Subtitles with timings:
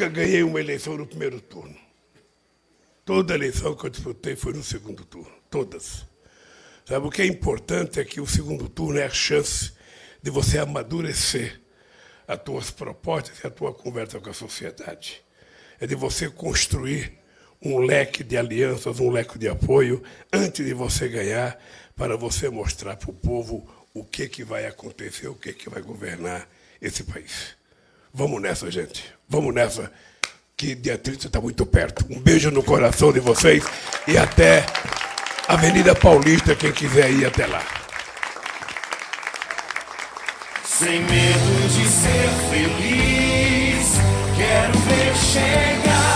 [0.00, 1.76] Nunca ganhei uma eleição no primeiro turno.
[3.04, 5.30] Toda eleição que eu disputei foi no segundo turno.
[5.50, 6.06] Todas.
[6.86, 9.72] Sabe, o que é importante é que o segundo turno é a chance
[10.22, 11.60] de você amadurecer
[12.26, 15.22] as tuas propostas e a tua conversa com a sociedade.
[15.78, 17.18] É de você construir
[17.60, 21.62] um leque de alianças, um leque de apoio, antes de você ganhar,
[21.94, 25.82] para você mostrar para o povo o que, que vai acontecer, o que, que vai
[25.82, 26.48] governar
[26.80, 27.54] esse país.
[28.14, 29.19] Vamos nessa, gente.
[29.30, 29.92] Vamos nessa,
[30.56, 32.04] que dia 30 está muito perto.
[32.10, 33.64] Um beijo no coração de vocês
[34.08, 34.66] e até
[35.46, 37.64] Avenida Paulista, quem quiser ir até lá.
[40.64, 43.92] Sem medo de ser feliz,
[44.36, 46.09] quero ver chegar.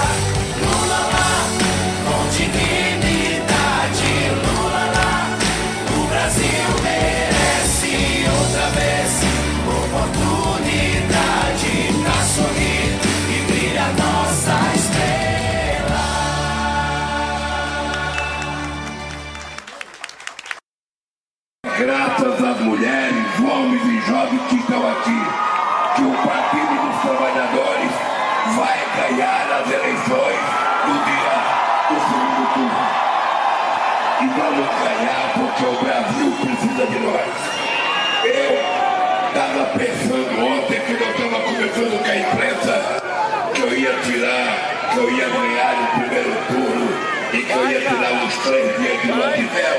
[47.65, 49.79] Eu ia tirar uns três dias de lua de mel.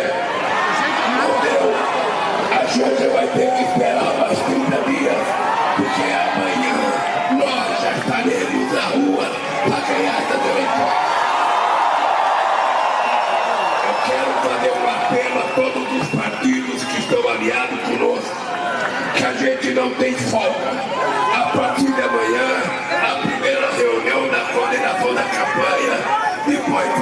[1.19, 1.66] Não deu.
[2.59, 5.28] A gente vai ter que esperar mais 30 dias,
[5.75, 6.74] porque amanhã
[7.38, 9.31] nós já estaremos na rua
[9.66, 10.90] para ganhar essa eleição.
[13.85, 18.35] Eu quero fazer um apelo a todos os partidos que estão aliados conosco,
[19.16, 20.72] que a gente não tem folga.
[21.35, 22.84] A partir de amanhã,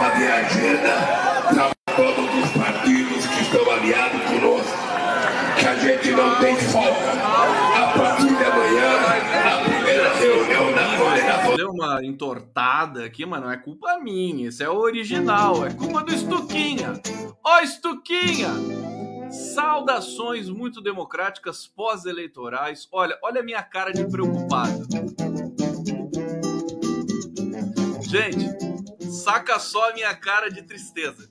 [0.03, 4.77] depois fazer a agenda todos os partidos que estão aliados conosco,
[5.59, 7.11] que a gente não tem folga.
[7.13, 8.91] A partir de amanhã,
[9.45, 14.49] a primeira reunião da coordenação Deu uma entortada aqui, mas não é culpa minha.
[14.49, 15.65] Isso é original.
[15.65, 16.93] É culpa do Estuquinha.
[17.43, 18.49] Ó, Estuquinha!
[19.29, 22.87] Saudações muito democráticas pós-eleitorais.
[22.91, 24.87] Olha, olha a minha cara de preocupado.
[28.01, 28.62] Gente,
[29.23, 31.29] saca só a minha cara de tristeza.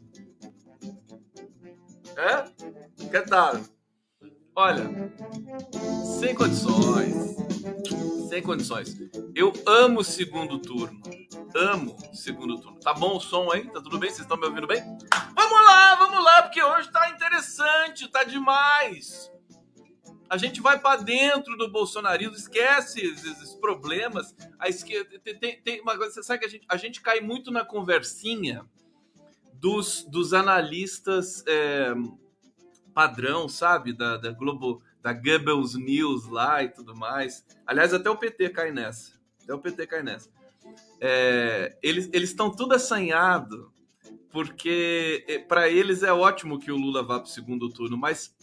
[2.16, 3.08] É?
[3.08, 3.60] Que tal?
[4.56, 4.84] Olha,
[6.18, 7.36] sem condições.
[8.28, 8.96] Sem condições.
[9.34, 11.02] Eu amo segundo turno.
[11.54, 12.80] Amo segundo turno.
[12.80, 13.66] Tá bom o som aí?
[13.66, 14.08] Tá tudo bem?
[14.08, 14.82] Vocês estão me ouvindo bem?
[15.34, 19.30] Vamos lá, vamos lá, porque hoje tá interessante, tá demais.
[20.32, 24.34] A gente vai para dentro do bolsonarismo, esquece esses, problemas.
[24.58, 27.50] A esquerda tem, tem, uma coisa, você sabe que a gente, a gente cai muito
[27.50, 28.64] na conversinha
[29.52, 31.92] dos, dos analistas é,
[32.94, 33.92] padrão, sabe?
[33.92, 37.44] Da, da Globo, da Goebbels News lá e tudo mais.
[37.66, 39.12] Aliás, até o PT cai nessa.
[39.42, 40.30] Até o PT cai nessa.
[40.98, 43.70] É, eles estão tudo assanhado,
[44.30, 48.34] porque para eles é ótimo que o Lula vá para o segundo turno, mas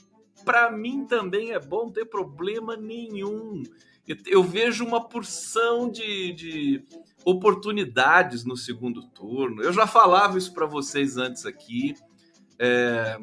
[0.44, 3.64] para mim também é bom, não tem problema nenhum.
[4.26, 6.84] Eu, vejo uma porção de, de
[7.24, 9.62] oportunidades no segundo turno.
[9.62, 11.94] Eu já falava isso para vocês antes aqui.
[12.58, 13.20] É,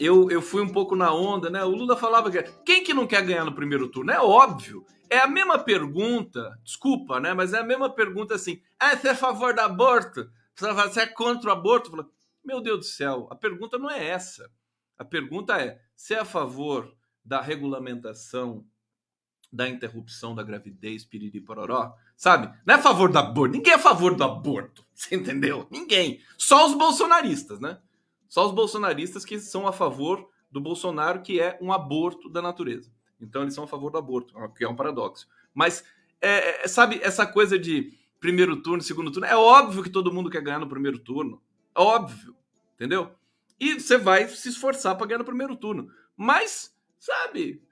[0.00, 1.62] eu, eu fui um pouco na onda, né?
[1.62, 4.10] O Lula falava que quem que não quer ganhar no primeiro turno?
[4.10, 4.84] É óbvio.
[5.10, 7.34] É a mesma pergunta, desculpa, né?
[7.34, 10.30] Mas é a mesma pergunta assim: ah, você é a favor do aborto?
[10.54, 12.08] Você é contra o aborto?
[12.42, 14.50] Meu Deus do céu, a pergunta não é essa.
[14.96, 18.64] A pergunta é: você é a favor da regulamentação
[19.52, 21.92] da interrupção da gravidez, piriri pororó?
[22.16, 22.56] Sabe?
[22.64, 23.56] Não é a favor do aborto.
[23.56, 24.86] Ninguém é a favor do aborto.
[24.94, 25.66] Você entendeu?
[25.68, 26.20] Ninguém.
[26.38, 27.80] Só os bolsonaristas, né?
[28.28, 32.92] Só os bolsonaristas que são a favor do Bolsonaro, que é um aborto da natureza.
[33.20, 35.26] Então eles são a favor do aborto, que é um paradoxo.
[35.52, 35.82] Mas,
[36.20, 40.30] é, é, sabe, essa coisa de primeiro turno, segundo turno, é óbvio que todo mundo
[40.30, 41.42] quer ganhar no primeiro turno.
[41.76, 42.36] É óbvio.
[42.76, 43.17] Entendeu?
[43.60, 45.88] E você vai se esforçar para ganhar no primeiro turno.
[46.16, 47.62] Mas, sabe,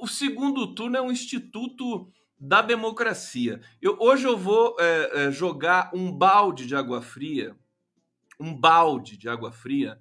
[0.00, 3.60] o segundo turno é um instituto da democracia.
[3.80, 7.56] Eu, hoje eu vou é, é, jogar um balde de água fria
[8.38, 9.98] um balde de água fria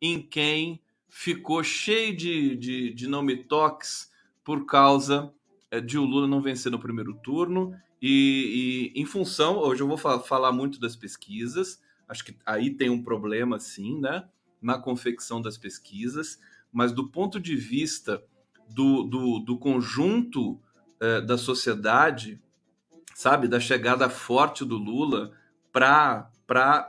[0.00, 4.10] em quem ficou cheio de, de, de não me toques
[4.44, 5.32] por causa
[5.70, 9.88] é, de o Lula não vencer no primeiro turno e, e em função, hoje eu
[9.88, 14.26] vou fa falar muito das pesquisas, acho que aí tem um problema sim, né,
[14.60, 16.38] na confecção das pesquisas,
[16.72, 18.22] mas do ponto de vista
[18.68, 20.60] do, do, do conjunto
[21.00, 22.40] é, da sociedade,
[23.14, 25.32] sabe, da chegada forte do Lula
[25.72, 26.30] para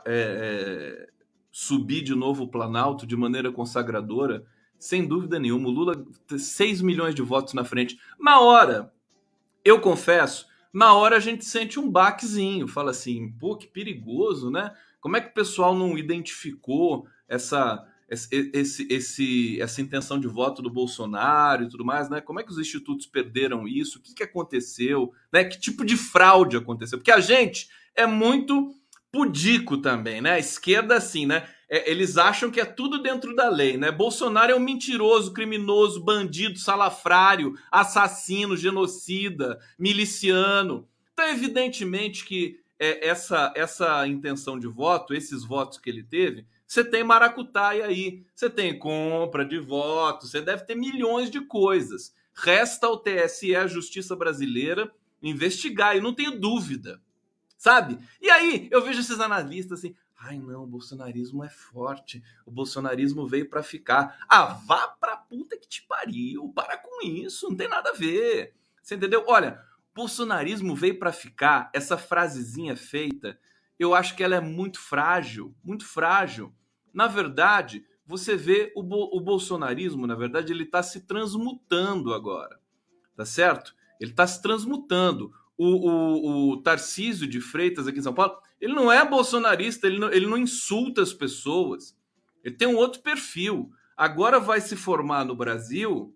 [0.06, 1.10] é, é,
[1.52, 4.46] subir de novo o Planalto de maneira consagradora,
[4.78, 5.70] sem dúvida nenhuma.
[5.70, 8.00] O Lula 6 milhões de votos na frente.
[8.20, 8.92] Na hora,
[9.64, 14.74] eu confesso, na hora a gente sente um baquezinho, fala assim, pô, que perigoso, né?
[15.00, 20.70] Como é que o pessoal não identificou essa esse, esse, essa intenção de voto do
[20.70, 22.20] Bolsonaro e tudo mais, né?
[22.20, 24.00] Como é que os institutos perderam isso?
[24.00, 25.14] O que, que aconteceu?
[25.32, 25.46] Né?
[25.46, 26.98] Que tipo de fraude aconteceu?
[26.98, 28.76] Porque a gente é muito
[29.10, 30.34] pudico também, né?
[30.34, 31.48] A esquerda, assim, né?
[31.70, 33.90] É, eles acham que é tudo dentro da lei, né?
[33.92, 40.86] Bolsonaro é um mentiroso, criminoso, bandido, salafrário, assassino, genocida, miliciano.
[41.14, 46.86] Então, evidentemente que é, essa, essa intenção de voto, esses votos que ele teve, você
[46.86, 52.16] tem maracutaia aí, você tem compra de votos, você deve ter milhões de coisas.
[52.34, 54.90] Resta ao TSE, a Justiça Brasileira,
[55.22, 57.02] investigar, e não tenho dúvida,
[57.58, 58.00] sabe?
[58.22, 63.28] E aí eu vejo esses analistas assim, ai não, o bolsonarismo é forte, o bolsonarismo
[63.28, 64.24] veio para ficar.
[64.30, 68.56] Ah, vá pra puta que te pariu, para com isso, não tem nada a ver.
[68.82, 69.26] Você entendeu?
[69.28, 69.62] Olha,
[69.94, 73.38] bolsonarismo veio para ficar, essa frasezinha feita,
[73.78, 76.56] eu acho que ela é muito frágil, muito frágil.
[76.94, 82.60] Na verdade, você vê o, bo o bolsonarismo, na verdade, ele está se transmutando agora,
[83.16, 83.74] tá certo?
[84.00, 85.32] Ele está se transmutando.
[85.58, 90.00] O, o, o, Tarcísio de Freitas aqui em São Paulo, ele não é bolsonarista, ele
[90.00, 91.96] não, ele não insulta as pessoas,
[92.44, 93.72] ele tem um outro perfil.
[93.96, 96.16] Agora vai se formar no Brasil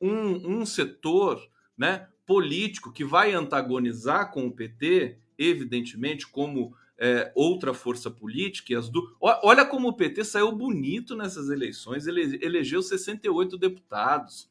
[0.00, 1.40] um, um setor
[1.78, 8.72] né, político que vai antagonizar com o PT, evidentemente, como é, outra força política.
[8.72, 9.16] E as do...
[9.20, 14.48] Olha como o PT saiu bonito nessas eleições, ele elegeu 68 deputados.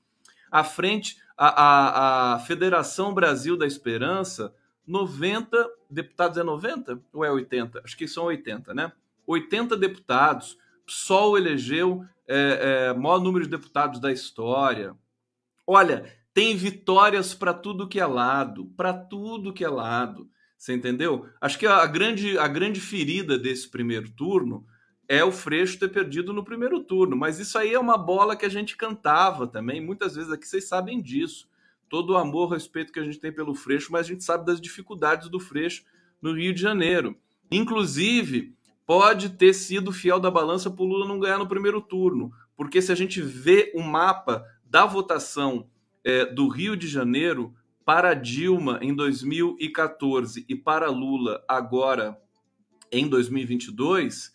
[0.51, 4.53] À frente, a, a, a Federação Brasil da Esperança,
[4.85, 7.81] 90 deputados, é 90 ou é 80?
[7.85, 8.91] Acho que são 80, né?
[9.25, 10.57] 80 deputados.
[10.85, 14.93] PSOL elegeu é, é, maior número de deputados da história.
[15.65, 20.29] Olha, tem vitórias para tudo que é lado, para tudo que é lado.
[20.61, 21.25] Você entendeu?
[21.41, 24.63] Acho que a grande, a grande ferida desse primeiro turno
[25.07, 27.17] é o Freixo ter perdido no primeiro turno.
[27.17, 29.81] Mas isso aí é uma bola que a gente cantava também.
[29.81, 31.49] Muitas vezes aqui vocês sabem disso.
[31.89, 34.61] Todo o amor, respeito que a gente tem pelo Freixo, mas a gente sabe das
[34.61, 35.83] dificuldades do Freixo
[36.21, 37.17] no Rio de Janeiro.
[37.51, 38.53] Inclusive,
[38.85, 42.31] pode ter sido fiel da balança para o Lula não ganhar no primeiro turno.
[42.55, 45.67] Porque se a gente vê o mapa da votação
[46.03, 47.51] é, do Rio de Janeiro,
[47.85, 52.17] para Dilma em 2014 e para Lula agora
[52.91, 54.33] em 2022,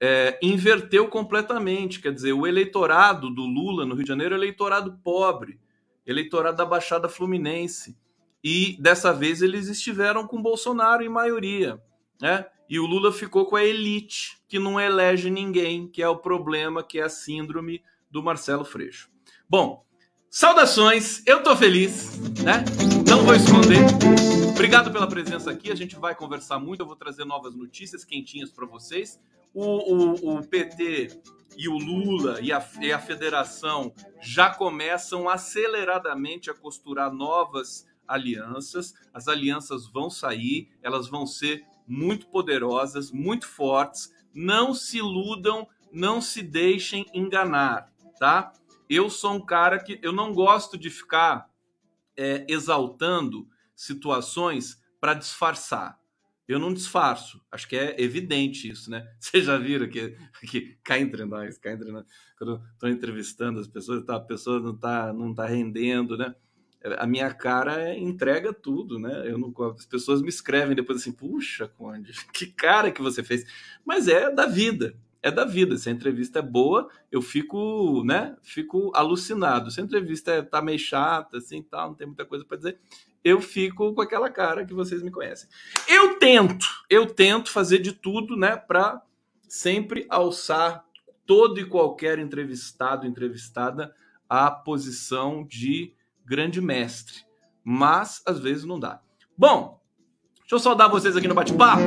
[0.00, 2.00] é, inverteu completamente.
[2.00, 5.58] Quer dizer, o eleitorado do Lula no Rio de Janeiro é eleitorado pobre,
[6.06, 7.96] eleitorado da Baixada Fluminense.
[8.42, 11.82] E dessa vez eles estiveram com Bolsonaro em maioria.
[12.20, 12.44] Né?
[12.68, 16.82] E o Lula ficou com a elite, que não elege ninguém, que é o problema,
[16.82, 19.10] que é a síndrome do Marcelo Freixo.
[19.48, 19.84] Bom,
[20.36, 22.64] Saudações, eu tô feliz, né?
[23.08, 23.84] Não vou esconder.
[24.50, 25.70] Obrigado pela presença aqui.
[25.70, 26.80] A gente vai conversar muito.
[26.80, 29.20] Eu vou trazer novas notícias quentinhas para vocês.
[29.54, 31.22] O, o, o, PT
[31.56, 38.92] e o Lula e a, e a federação já começam aceleradamente a costurar novas alianças.
[39.14, 44.12] As alianças vão sair, elas vão ser muito poderosas, muito fortes.
[44.34, 47.88] Não se iludam, não se deixem enganar,
[48.18, 48.52] tá?
[48.88, 51.48] Eu sou um cara que eu não gosto de ficar
[52.16, 55.98] é, exaltando situações para disfarçar.
[56.46, 57.40] Eu não disfarço.
[57.50, 59.06] Acho que é evidente isso, né?
[59.18, 62.04] Vocês já viram que, que cai entre nós, cai entre nós.
[62.36, 66.34] Quando estou entrevistando as pessoas, tá, a pessoa não está não tá rendendo, né?
[66.98, 69.22] A minha cara entrega tudo, né?
[69.24, 73.46] Eu não, as pessoas me escrevem depois assim, puxa, Conde, que cara que você fez.
[73.84, 74.94] Mas é da vida
[75.24, 75.78] é da vida.
[75.78, 78.36] Se a entrevista é boa, eu fico, né?
[78.42, 79.70] Fico alucinado.
[79.70, 82.78] Se a entrevista é, tá meio chata, assim, tal, não tem muita coisa para dizer,
[83.24, 85.48] eu fico com aquela cara que vocês me conhecem.
[85.88, 89.00] Eu tento, eu tento fazer de tudo, né, para
[89.48, 90.84] sempre alçar
[91.24, 93.94] todo e qualquer entrevistado, entrevistada
[94.28, 97.24] à posição de grande mestre.
[97.64, 99.00] Mas às vezes não dá.
[99.38, 99.80] Bom,
[100.54, 101.82] deixa eu saudar vocês aqui no bate-papo.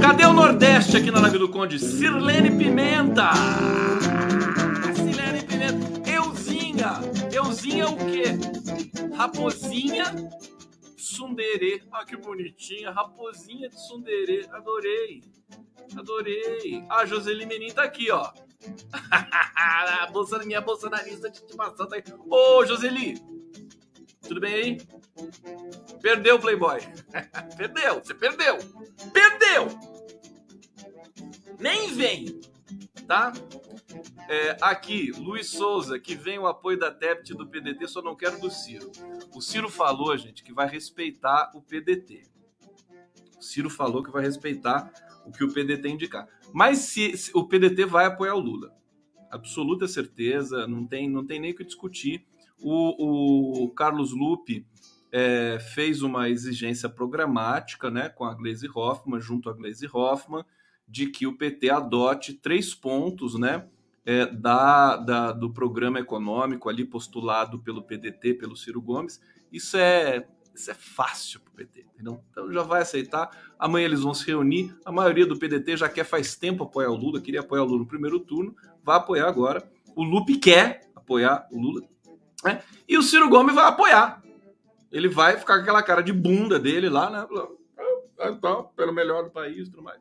[0.00, 1.76] Cadê o Nordeste aqui na Live do Conde?
[1.80, 3.30] Sirlene Pimenta!
[4.94, 6.08] Sirlene Pimenta.
[6.08, 7.00] Euzinha!
[7.32, 8.24] Euzinha é o quê?
[9.12, 10.04] Raposinha
[10.96, 11.82] Sunderê.
[11.90, 12.92] Ah, que bonitinha.
[12.92, 14.46] Raposinha de Sunderê.
[14.52, 15.24] Adorei.
[15.96, 16.84] Adorei.
[16.88, 18.30] Ah, Joseli Menin tá aqui, ó.
[20.46, 22.12] minha bolsonarista de estimação tá aqui.
[22.30, 23.20] Ô, Joseli.
[24.26, 24.78] Tudo bem aí?
[26.02, 26.80] Perdeu, Playboy.
[27.56, 28.58] perdeu, você perdeu.
[29.12, 29.68] Perdeu!
[31.58, 32.40] Nem vem,
[33.06, 33.32] tá?
[34.28, 38.40] É, aqui, Luiz Souza, que vem o apoio da TEPT do PDT, só não quero
[38.40, 38.90] do Ciro.
[39.34, 42.24] O Ciro falou, gente, que vai respeitar o PDT.
[43.38, 44.92] O Ciro falou que vai respeitar
[45.24, 46.28] o que o PDT indicar.
[46.52, 48.74] Mas se, se, o PDT vai apoiar o Lula.
[49.30, 52.26] Absoluta certeza, não tem, não tem nem o que discutir.
[52.60, 54.66] O, o Carlos Lupe
[55.12, 60.44] é, fez uma exigência programática né, com a Gleisi Hoffmann, junto à Gleisi Hoffmann,
[60.88, 63.66] de que o PT adote três pontos né,
[64.04, 69.20] é, da, da, do programa econômico ali postulado pelo PDT, pelo Ciro Gomes.
[69.50, 72.22] Isso é, isso é fácil para o PT, entendeu?
[72.30, 73.30] Então já vai aceitar.
[73.58, 74.76] Amanhã eles vão se reunir.
[74.84, 77.78] A maioria do PDT já quer faz tempo apoiar o Lula, queria apoiar o Lula
[77.80, 79.68] no primeiro turno, vai apoiar agora.
[79.96, 81.82] O Lupe quer apoiar o Lula.
[82.46, 82.62] Né?
[82.88, 84.22] E o Ciro Gomes vai apoiar.
[84.92, 87.26] Ele vai ficar com aquela cara de bunda dele lá, né?
[88.30, 90.00] Então, pelo melhor do país tudo mais.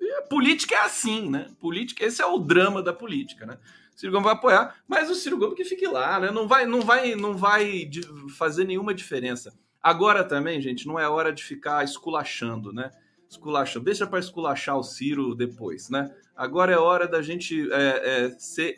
[0.00, 1.50] E política é assim, né?
[1.60, 3.58] Política, esse é o drama da política, né?
[3.94, 6.30] O Ciro Gomes vai apoiar, mas o Ciro Gomes que fique lá, né?
[6.30, 7.88] Não vai, não vai, não vai
[8.36, 9.52] fazer nenhuma diferença.
[9.82, 12.90] Agora também, gente, não é hora de ficar esculachando, né?
[13.28, 13.84] Esculachando.
[13.84, 16.10] Deixa para esculachar o Ciro depois, né?
[16.34, 18.76] Agora é hora da gente é, é, ser,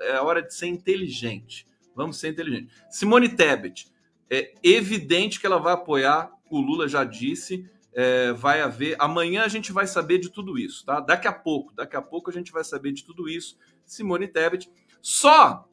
[0.00, 1.66] é hora de ser inteligente.
[1.94, 2.74] Vamos ser inteligentes.
[2.90, 3.90] Simone Tebet,
[4.30, 6.30] é evidente que ela vai apoiar.
[6.50, 8.96] O Lula já disse é, vai haver.
[8.98, 11.00] Amanhã a gente vai saber de tudo isso, tá?
[11.00, 13.56] Daqui a pouco, daqui a pouco a gente vai saber de tudo isso.
[13.84, 14.70] Simone Tebet.
[15.00, 15.68] Só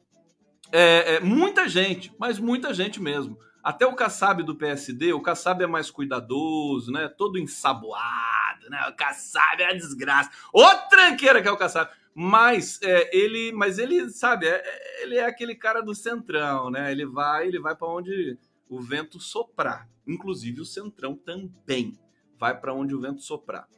[0.72, 3.38] é, é, muita gente, mas muita gente mesmo.
[3.62, 7.08] Até o Kassab do PSD, o Kassab é mais cuidadoso, né?
[7.08, 8.86] Todo ensaboado, né?
[8.88, 10.30] O Kassab é a desgraça.
[10.52, 11.90] Outra tranqueira que é o Kassab.
[12.14, 16.90] Mas é, ele, mas ele sabe, é, é, ele é aquele cara do centrão, né?
[16.90, 18.38] Ele vai, ele vai para onde
[18.68, 19.88] o vento soprar.
[20.06, 21.98] Inclusive o centrão também
[22.38, 23.68] vai para onde o vento soprar.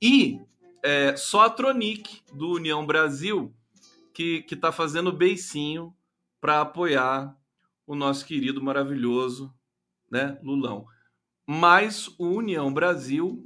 [0.00, 0.40] E
[0.82, 3.54] é, só a Tronic, do União Brasil,
[4.12, 5.94] que está fazendo beicinho
[6.40, 7.36] para apoiar
[7.86, 9.54] o nosso querido, maravilhoso
[10.10, 10.86] né, Lulão.
[11.46, 13.42] Mas o União Brasil,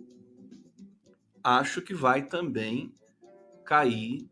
[1.43, 2.93] acho que vai também
[3.73, 4.29] cair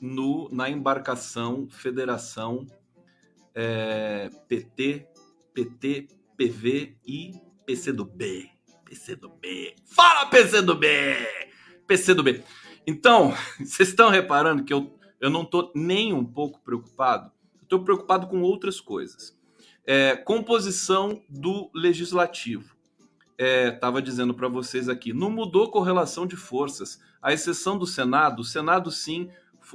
[0.00, 2.64] no, na embarcação Federação
[3.54, 5.06] é, PT,
[5.52, 7.32] PT, PV e
[7.66, 8.50] PCdoB.
[8.86, 9.76] PCdoB.
[9.84, 10.86] Fala, PCdoB!
[11.86, 12.42] PCdoB.
[12.86, 17.30] Então, vocês estão reparando que eu, eu não estou nem um pouco preocupado?
[17.62, 19.38] Estou preocupado com outras coisas.
[19.86, 22.74] É, composição do legislativo.
[23.42, 28.40] Estava é, dizendo para vocês aqui, não mudou correlação de forças, à exceção do Senado.
[28.40, 29.30] O Senado, sim,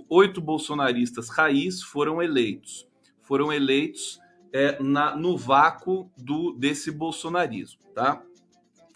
[0.08, 2.88] oito bolsonaristas raiz foram eleitos.
[3.24, 4.20] Foram eleitos
[4.54, 8.22] é, na, no vácuo do, desse bolsonarismo, tá?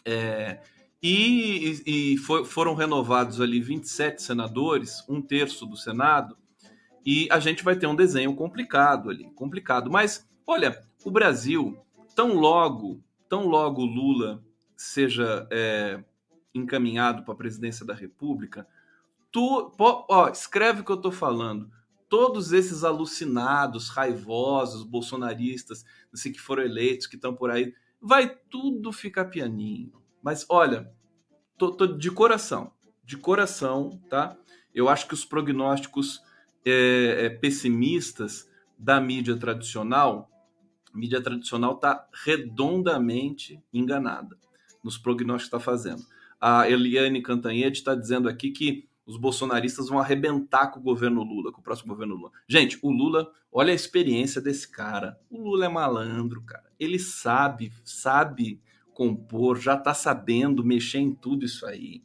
[0.06, 0.60] É,
[1.02, 6.38] e, e foi, foram renovados ali 27 senadores, um terço do Senado,
[7.04, 9.90] e a gente vai ter um desenho complicado ali, complicado.
[9.90, 11.76] Mas, olha, o Brasil,
[12.16, 14.44] tão logo, tão logo Lula
[14.80, 16.02] seja é,
[16.56, 18.66] encaminhado para a presidência da República,
[19.30, 21.70] tu, ó, escreve o que eu estou falando.
[22.08, 28.94] Todos esses alucinados, raivosos, bolsonaristas, sei que foram eleitos, que estão por aí, vai tudo
[28.94, 29.92] ficar pianinho.
[30.24, 30.90] Mas olha,
[31.58, 32.72] tô, tô, de coração,
[33.04, 34.38] de coração, tá?
[34.74, 36.24] Eu acho que os prognósticos
[36.66, 40.32] é, é, pessimistas da mídia tradicional,
[40.94, 44.38] mídia tradicional está redondamente enganada
[44.84, 46.04] nos prognósticos está fazendo.
[46.40, 51.52] A Eliane Cantanhete está dizendo aqui que os bolsonaristas vão arrebentar com o governo Lula,
[51.52, 52.32] com o próximo governo Lula.
[52.48, 55.20] Gente, o Lula, olha a experiência desse cara.
[55.30, 56.70] O Lula é malandro, cara.
[56.80, 58.62] Ele sabe, sabe
[58.94, 62.04] compor, já está sabendo mexer em tudo isso aí.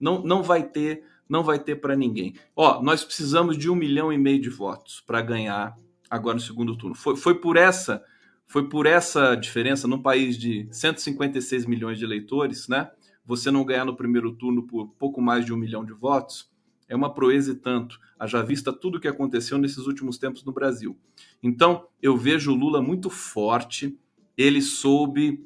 [0.00, 2.34] Não, não vai ter, não vai ter para ninguém.
[2.54, 5.76] Ó, nós precisamos de um milhão e meio de votos para ganhar
[6.08, 6.94] agora no segundo turno.
[6.94, 8.02] Foi, foi por essa,
[8.46, 12.90] foi por essa diferença num país de 156 milhões de eleitores, né?
[13.26, 16.48] você não ganhar no primeiro turno por pouco mais de um milhão de votos,
[16.88, 20.52] é uma proeza e tanto, haja vista tudo o que aconteceu nesses últimos tempos no
[20.52, 20.96] Brasil.
[21.42, 23.98] Então, eu vejo o Lula muito forte,
[24.38, 25.44] ele soube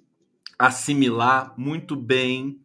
[0.59, 2.61] assimilar muito bem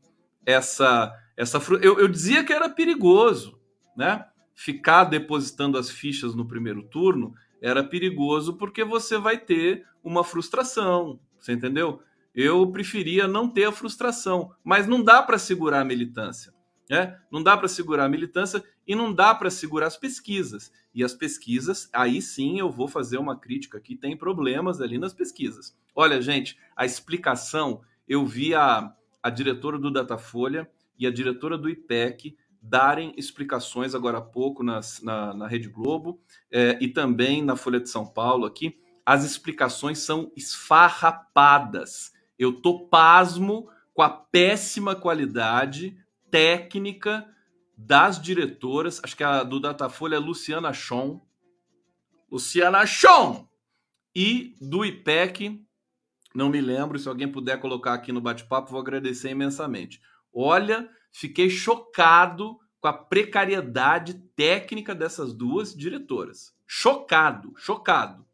[0.45, 1.13] essa.
[1.37, 3.57] essa eu, eu dizia que era perigoso,
[3.95, 4.25] né?
[4.53, 7.33] Ficar depositando as fichas no primeiro turno
[7.65, 12.01] era perigoso porque você vai ter uma frustração, você entendeu?
[12.35, 14.51] eu preferia não ter a frustração.
[14.63, 16.53] Mas não dá para segurar a militância.
[16.89, 17.17] Né?
[17.31, 20.71] Não dá para segurar a militância e não dá para segurar as pesquisas.
[20.93, 25.13] E as pesquisas, aí sim eu vou fazer uma crítica aqui, tem problemas ali nas
[25.13, 25.75] pesquisas.
[25.95, 28.93] Olha, gente, a explicação, eu vi a,
[29.23, 30.69] a diretora do Datafolha
[30.99, 36.19] e a diretora do IPEC darem explicações agora há pouco nas, na, na Rede Globo
[36.51, 38.79] é, e também na Folha de São Paulo aqui.
[39.05, 42.11] As explicações são esfarrapadas.
[42.39, 45.95] Eu tô pasmo com a péssima qualidade
[46.31, 47.25] técnica
[47.77, 48.99] das diretoras.
[49.03, 51.21] Acho que a do Datafolha é Luciana Chon.
[52.31, 53.47] Luciana Chon!
[54.15, 55.61] E do IPEC,
[56.33, 56.97] não me lembro.
[56.97, 60.01] Se alguém puder colocar aqui no bate-papo, vou agradecer imensamente.
[60.33, 66.53] Olha, fiquei chocado com a precariedade técnica dessas duas diretoras.
[66.67, 68.25] Chocado, chocado.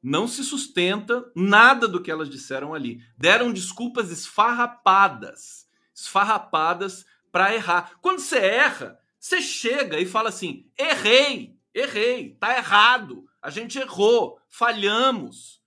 [0.00, 3.02] Não se sustenta nada do que elas disseram ali.
[3.18, 7.98] Deram desculpas esfarrapadas, esfarrapadas para errar.
[8.00, 14.38] Quando você erra, você chega e fala assim: errei, errei, tá errado, a gente errou,
[14.48, 15.60] falhamos.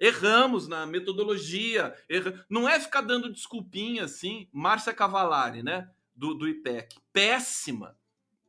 [0.00, 1.94] Erramos na metodologia.
[2.08, 2.44] Erra...
[2.48, 4.48] Não é ficar dando desculpinha assim.
[4.50, 5.90] Márcia Cavalari, né?
[6.16, 6.96] Do, do IPEC.
[7.12, 7.94] Péssima.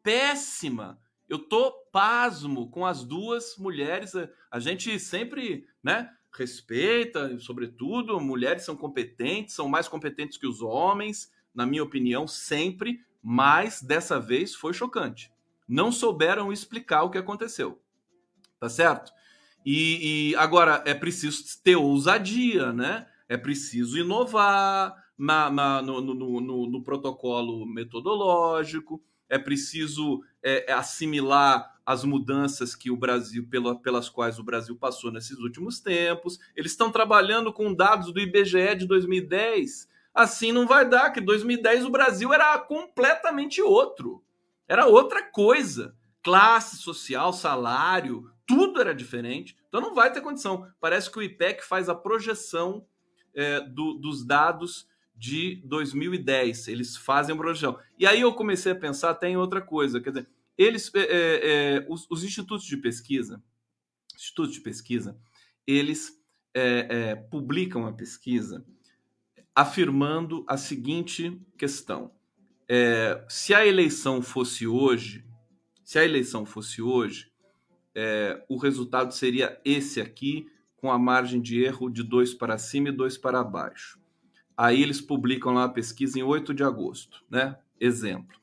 [0.02, 0.98] Péssima.
[1.28, 4.14] Eu tô pasmo com as duas mulheres.
[4.50, 6.10] A gente sempre, né?
[6.34, 13.04] Respeita, sobretudo, mulheres são competentes, são mais competentes que os homens, na minha opinião, sempre,
[13.22, 15.30] mas dessa vez foi chocante.
[15.68, 17.82] Não souberam explicar o que aconteceu.
[18.60, 19.12] Tá certo?
[19.66, 23.08] E, e, agora é preciso ter ousadia, né?
[23.30, 30.74] É preciso inovar na, na no, no, no, no, protocolo metodológico, é preciso é, é,
[30.74, 36.40] assimilar as mudanças que o Brasil, pela, pelas quais o Brasil passou nesses últimos tempos.
[36.56, 39.88] Eles estão trabalhando com dados do IBGE de 2010.
[40.14, 44.24] Assim não vai dar, que 2010 o Brasil era completamente outro.
[44.68, 45.96] Era outra coisa.
[46.24, 49.56] Classe social, salário, tudo era diferente.
[49.70, 50.68] Então não vai ter condição.
[50.80, 52.86] Parece que o IPEC faz a projeção
[53.34, 54.86] é, do, dos dados
[55.16, 56.68] de 2010.
[56.68, 57.80] Eles fazem a projeção.
[57.98, 60.02] E aí eu comecei a pensar até em outra coisa.
[60.02, 63.42] Quer dizer, eles, é, é, é os, os, institutos de pesquisa,
[64.14, 65.18] institutos de pesquisa,
[65.66, 66.22] eles
[66.54, 68.66] é, é, publicam a pesquisa
[69.56, 72.12] afirmando a seguinte questão:
[73.30, 75.26] se a eleição fosse hoje,
[75.86, 77.31] se a eleição fosse hoje,
[77.96, 82.90] é, o resultado seria esse aqui, com a margem de erro de 2 para cima
[82.90, 84.00] e 2 para baixo.
[84.58, 87.58] Aí eles publicam lá a pesquisa em 8 de agosto, né?
[87.80, 88.40] Exemplo.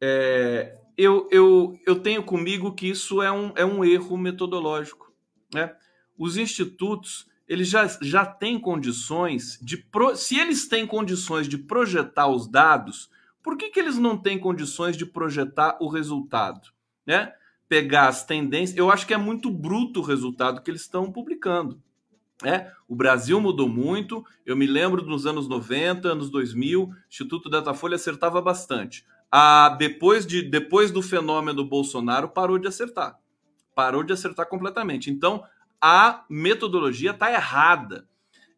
[0.00, 5.12] É, eu, eu, eu tenho comigo que isso é um, é um erro metodológico.
[5.52, 5.74] Né?
[6.16, 9.78] Os institutos eles já, já têm condições de.
[9.78, 13.10] Pro, se eles têm condições de projetar os dados,
[13.42, 16.68] por que, que eles não têm condições de projetar o resultado?
[17.06, 17.32] Né?
[17.68, 21.80] Pegar as tendências, eu acho que é muito bruto o resultado que eles estão publicando.
[22.44, 24.24] É, o Brasil mudou muito.
[24.46, 29.04] Eu me lembro dos anos 90, anos 2000, o Instituto Datafolha acertava bastante.
[29.30, 33.18] Ah, depois, de, depois do fenômeno Bolsonaro, parou de acertar.
[33.74, 35.10] Parou de acertar completamente.
[35.10, 35.44] Então,
[35.80, 38.08] a metodologia está errada.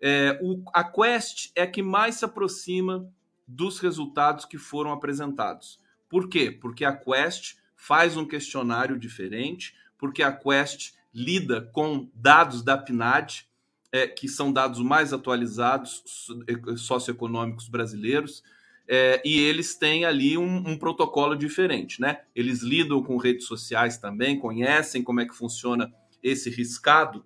[0.01, 3.07] É, o, a Quest é que mais se aproxima
[3.47, 5.81] dos resultados que foram apresentados.
[6.09, 6.51] Por quê?
[6.51, 13.47] Porque a Quest faz um questionário diferente, porque a Quest lida com dados da PNAD,
[13.91, 16.05] é, que são dados mais atualizados
[16.77, 18.45] socioeconômicos brasileiros,
[18.87, 22.21] é, e eles têm ali um, um, protocolo diferente, né?
[22.35, 25.91] Eles lidam com redes sociais também, conhecem como é que funciona
[26.23, 27.25] esse riscado,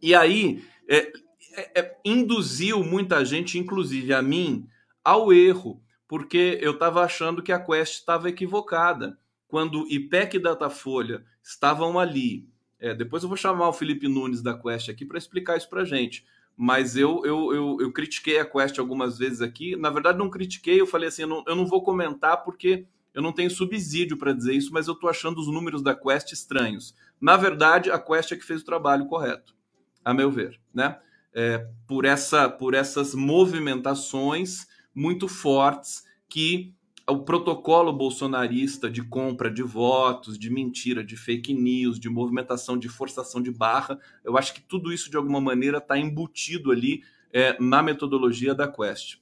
[0.00, 1.12] e aí é,
[1.54, 4.66] é, é induziu muita gente, inclusive a mim,
[5.04, 9.18] ao erro, porque eu estava achando que a Quest estava equivocada
[9.52, 12.48] quando IPEC e Datafolha estavam ali.
[12.80, 15.84] É, depois eu vou chamar o Felipe Nunes da Quest aqui para explicar isso para
[15.84, 16.24] gente.
[16.56, 19.76] Mas eu, eu, eu, eu, critiquei a Quest algumas vezes aqui.
[19.76, 23.20] Na verdade, não critiquei, eu falei assim: eu não, eu não vou comentar porque eu
[23.20, 26.94] não tenho subsídio para dizer isso, mas eu estou achando os números da Quest estranhos.
[27.20, 29.54] Na verdade, a Quest é que fez o trabalho correto,
[30.02, 30.98] a meu ver, né?
[31.34, 36.74] É, por, essa, por essas movimentações muito fortes que
[37.08, 42.88] o protocolo bolsonarista de compra de votos, de mentira, de fake news, de movimentação, de
[42.88, 47.56] forçação de barra, eu acho que tudo isso de alguma maneira está embutido ali é,
[47.60, 49.16] na metodologia da Quest.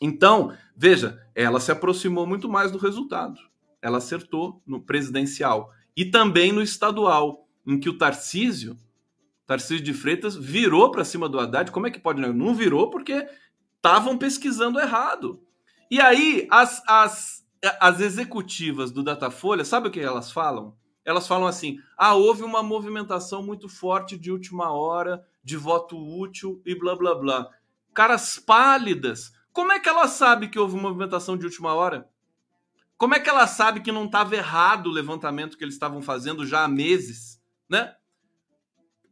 [0.00, 3.40] Então, veja, ela se aproximou muito mais do resultado.
[3.80, 8.76] Ela acertou no presidencial e também no estadual, em que o Tarcísio,
[9.46, 11.70] Tarcísio de Freitas, virou para cima do Haddad.
[11.70, 12.20] Como é que pode?
[12.20, 13.26] Não virou porque
[13.76, 15.45] estavam pesquisando errado
[15.90, 17.46] e aí, as, as,
[17.80, 20.76] as executivas do Datafolha, sabe o que elas falam?
[21.04, 26.60] Elas falam assim: ah, houve uma movimentação muito forte de última hora, de voto útil
[26.66, 27.48] e blá blá blá.
[27.94, 29.32] Caras pálidas.
[29.52, 32.10] Como é que ela sabe que houve movimentação de última hora?
[32.98, 36.44] Como é que ela sabe que não estava errado o levantamento que eles estavam fazendo
[36.44, 37.94] já há meses, né?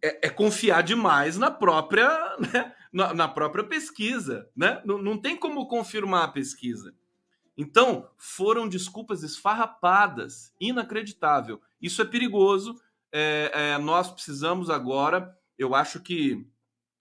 [0.02, 2.08] É, é confiar demais na própria,
[2.52, 2.74] né?
[2.94, 4.80] Na, na, própria pesquisa, né?
[4.84, 6.94] Não, não tem como confirmar a pesquisa.
[7.58, 11.60] Então, foram desculpas esfarrapadas, inacreditável.
[11.82, 12.80] Isso é perigoso.
[13.10, 16.46] É, é, nós precisamos agora, eu acho que,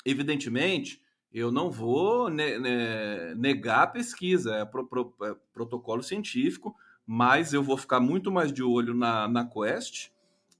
[0.04, 1.00] evidentemente,
[1.32, 6.76] eu não vou ne ne negar a pesquisa, é, pro, pro, é, protocolo científico,
[7.06, 10.10] mas eu vou ficar muito mais de olho na, na Quest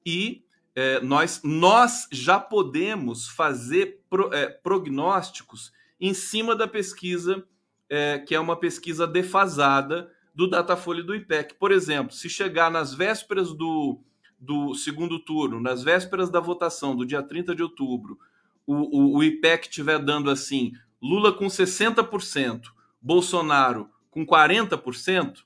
[0.06, 0.44] e
[0.76, 7.44] é, nós, nós já podemos fazer pro, é, prognósticos em cima da pesquisa
[7.90, 11.54] é, que é uma pesquisa defasada do Datafolha do IPEC.
[11.56, 14.00] Por exemplo, se chegar nas vésperas do,
[14.40, 18.18] do segundo turno, nas vésperas da votação do dia 30 de outubro,
[18.66, 22.64] o, o, o IPEC estiver dando assim, Lula com 60%,
[23.00, 25.44] Bolsonaro com 40%,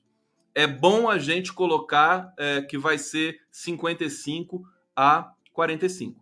[0.54, 4.64] é bom a gente colocar é, que vai ser 55
[4.98, 6.20] a 45.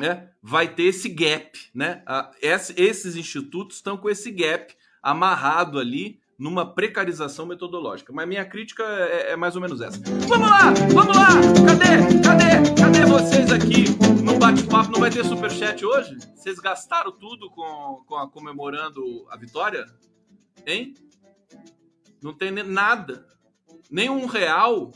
[0.00, 0.30] Né?
[0.40, 2.02] Vai ter esse gap, né?
[2.40, 8.12] esses institutos estão com esse gap amarrado ali numa precarização metodológica.
[8.12, 10.00] Mas minha crítica é, é, mais ou menos essa.
[10.28, 11.28] Vamos lá, vamos lá!
[11.66, 12.22] Cadê?
[12.22, 12.80] Cadê?
[12.80, 13.84] Cadê vocês aqui
[14.22, 14.92] no bate-papo?
[14.92, 16.16] Não vai ter superchat hoje?
[16.36, 19.84] Vocês gastaram tudo com, com a, comemorando a vitória?
[20.64, 20.94] Hein?
[22.22, 23.26] Não tem nada.
[23.90, 24.92] Nem um real.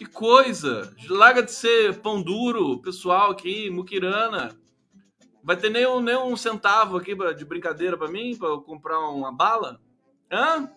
[0.00, 0.96] Que coisa!
[1.10, 4.58] Larga de ser pão duro, pessoal aqui, muquirana.
[5.44, 8.98] Vai ter nem um, nem um centavo aqui pra, de brincadeira para mim, para comprar
[9.10, 9.78] uma bala?
[10.32, 10.72] Hã?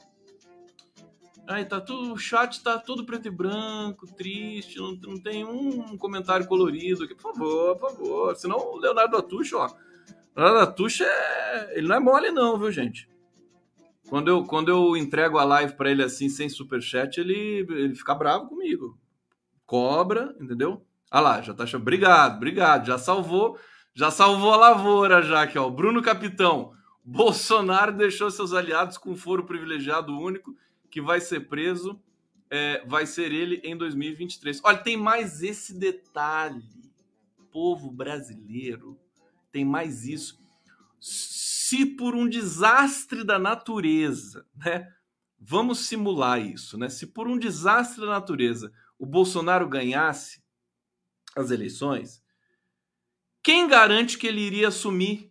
[1.48, 5.98] Aí tá tudo, o chat tá tudo preto e branco, triste, não, não tem um
[5.98, 7.16] comentário colorido aqui.
[7.16, 8.36] Por favor, por favor.
[8.36, 9.74] Senão o Leonardo Atucho, ó.
[10.36, 11.78] Leonardo Atucho é.
[11.78, 13.08] Ele não é mole, não, viu, gente?
[14.10, 18.14] Quando eu, quando eu entrego a live para ele assim, sem superchat, ele, ele fica
[18.14, 19.02] bravo comigo.
[19.74, 20.86] Cobra, entendeu?
[21.10, 21.82] Ah lá, já tá chamando.
[21.82, 22.86] Obrigado, obrigado.
[22.86, 23.58] Já salvou
[23.96, 25.68] já salvou a lavoura, já aqui, ó.
[25.68, 26.74] Bruno Capitão.
[27.04, 30.56] Bolsonaro deixou seus aliados com foro privilegiado único,
[30.92, 32.00] que vai ser preso,
[32.52, 34.62] é, vai ser ele em 2023.
[34.64, 36.92] Olha, tem mais esse detalhe.
[37.52, 38.96] Povo brasileiro,
[39.52, 40.40] tem mais isso.
[41.00, 44.88] Se por um desastre da natureza, né?
[45.40, 46.90] Vamos simular isso, né?
[46.90, 48.72] Se por um desastre da natureza
[49.04, 50.42] o Bolsonaro ganhasse
[51.36, 52.24] as eleições,
[53.44, 55.30] quem garante que ele iria assumir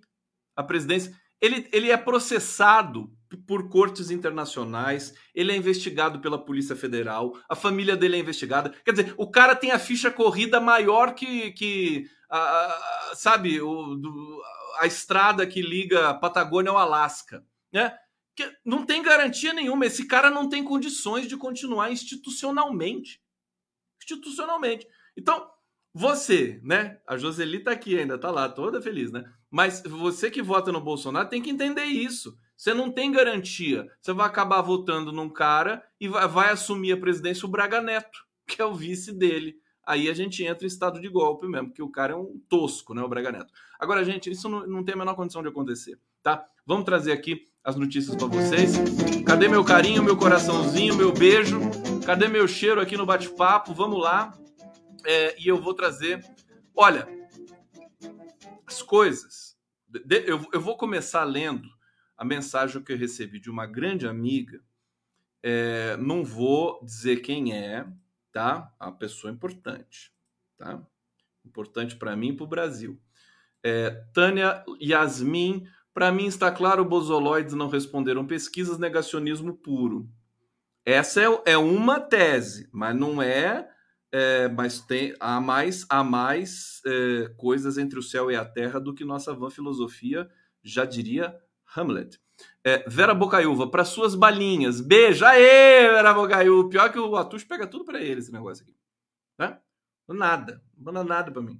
[0.54, 1.18] a presidência?
[1.40, 3.10] Ele, ele é processado
[3.46, 8.74] por cortes internacionais, ele é investigado pela Polícia Federal, a família dele é investigada.
[8.84, 13.94] Quer dizer, o cara tem a ficha corrida maior que, que a, a, sabe, o,
[13.94, 14.42] do,
[14.80, 17.96] a estrada que liga Patagônia ao Alasca, né?
[18.36, 19.86] Que não tem garantia nenhuma.
[19.86, 23.21] Esse cara não tem condições de continuar institucionalmente.
[24.02, 24.86] Institucionalmente.
[25.16, 25.48] Então,
[25.94, 26.98] você, né?
[27.06, 29.24] A Joseli tá aqui ainda, tá lá, toda feliz, né?
[29.50, 32.36] Mas você que vota no Bolsonaro tem que entender isso.
[32.56, 33.86] Você não tem garantia.
[34.00, 38.24] Você vai acabar votando num cara e vai, vai assumir a presidência o Braga Neto,
[38.46, 39.56] que é o vice dele.
[39.84, 42.94] Aí a gente entra em estado de golpe mesmo, porque o cara é um tosco,
[42.94, 43.02] né?
[43.02, 43.52] O Braga Neto.
[43.78, 46.46] Agora, gente, isso não, não tem a menor condição de acontecer, tá?
[46.64, 48.74] Vamos trazer aqui as notícias para vocês.
[49.26, 51.60] Cadê meu carinho, meu coraçãozinho, meu beijo?
[52.04, 53.72] Cadê meu cheiro aqui no bate-papo?
[53.72, 54.36] Vamos lá
[55.04, 56.24] é, e eu vou trazer.
[56.74, 57.06] Olha,
[58.66, 59.56] as coisas.
[60.26, 61.68] Eu, eu vou começar lendo
[62.16, 64.60] a mensagem que eu recebi de uma grande amiga.
[65.44, 67.86] É, não vou dizer quem é,
[68.32, 68.72] tá?
[68.80, 70.12] A pessoa importante,
[70.56, 70.84] tá?
[71.44, 73.00] Importante para mim e para o Brasil.
[73.62, 80.10] É, Tânia Yasmin, para mim está claro, bozoloides não responderam pesquisas, negacionismo puro.
[80.84, 83.68] Essa é, é uma tese, mas não é
[84.12, 88.78] é, mas tem, há mais, há mais é, coisas entre o céu e a terra
[88.78, 90.30] do que nossa vã filosofia
[90.62, 91.34] já diria
[91.74, 92.20] Hamlet.
[92.62, 94.80] É, Vera Bocaiúva, para suas balinhas.
[94.82, 95.24] Beijo!
[95.24, 96.68] Aê, Vera Bocaiúva!
[96.68, 98.76] Pior que o Atush pega tudo para ele, esse negócio aqui.
[99.38, 99.58] Né?
[100.08, 100.62] Nada.
[100.76, 101.58] Não manda nada para mim.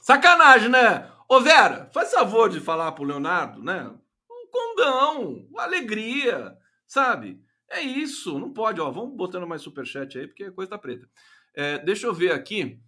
[0.00, 1.08] Sacanagem, né?
[1.28, 3.88] Ô, Vera, faz favor de falar pro Leonardo, né?
[4.28, 6.56] Um condão, alegria,
[6.86, 7.40] sabe?
[7.70, 8.90] É isso, não pode, ó.
[8.90, 11.08] Vamos botando mais superchat aí, porque a coisa tá preta.
[11.54, 12.80] É, deixa eu ver aqui.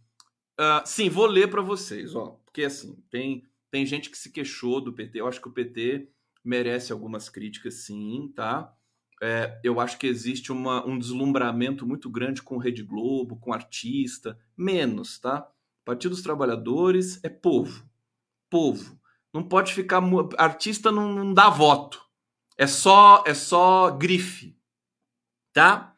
[0.59, 4.81] Uh, sim, vou ler para vocês, ó, porque assim tem tem gente que se queixou
[4.81, 5.21] do PT.
[5.21, 6.09] Eu acho que o PT
[6.45, 8.75] merece algumas críticas, sim, tá?
[9.21, 14.39] é, eu acho que existe uma, um deslumbramento muito grande com Rede Globo, com artista,
[14.57, 15.47] menos, tá?
[15.85, 17.85] Partido dos Trabalhadores é povo,
[18.49, 18.99] povo.
[19.33, 20.03] Não pode ficar
[20.39, 22.03] artista não, não dá voto,
[22.57, 24.57] é só é só grife,
[25.53, 25.95] tá?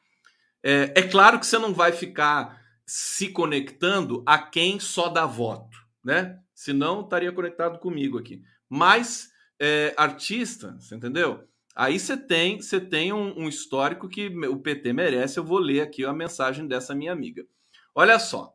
[0.63, 5.77] É, é claro que você não vai ficar se conectando a quem só dá voto,
[6.05, 6.39] né?
[6.55, 8.43] Senão estaria conectado comigo aqui.
[8.69, 11.47] Mas é, artista, você entendeu?
[11.75, 15.39] Aí você tem, você tem um, um, histórico que o PT merece.
[15.39, 17.47] Eu vou ler aqui a mensagem dessa minha amiga.
[17.95, 18.55] Olha só.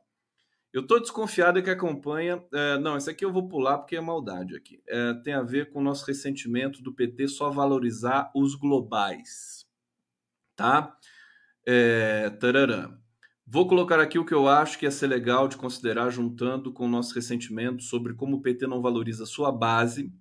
[0.72, 2.44] Eu estou desconfiado que acompanha.
[2.54, 4.82] É, não, esse aqui eu vou pular porque é maldade aqui.
[4.88, 9.57] É, tem a ver com o nosso ressentimento do PT só valorizar os globais.
[10.58, 10.98] Tá?
[11.66, 12.30] É.
[13.46, 16.86] Vou colocar aqui o que eu acho que ia ser legal de considerar, juntando com
[16.86, 20.12] o nosso ressentimento sobre como o PT não valoriza sua base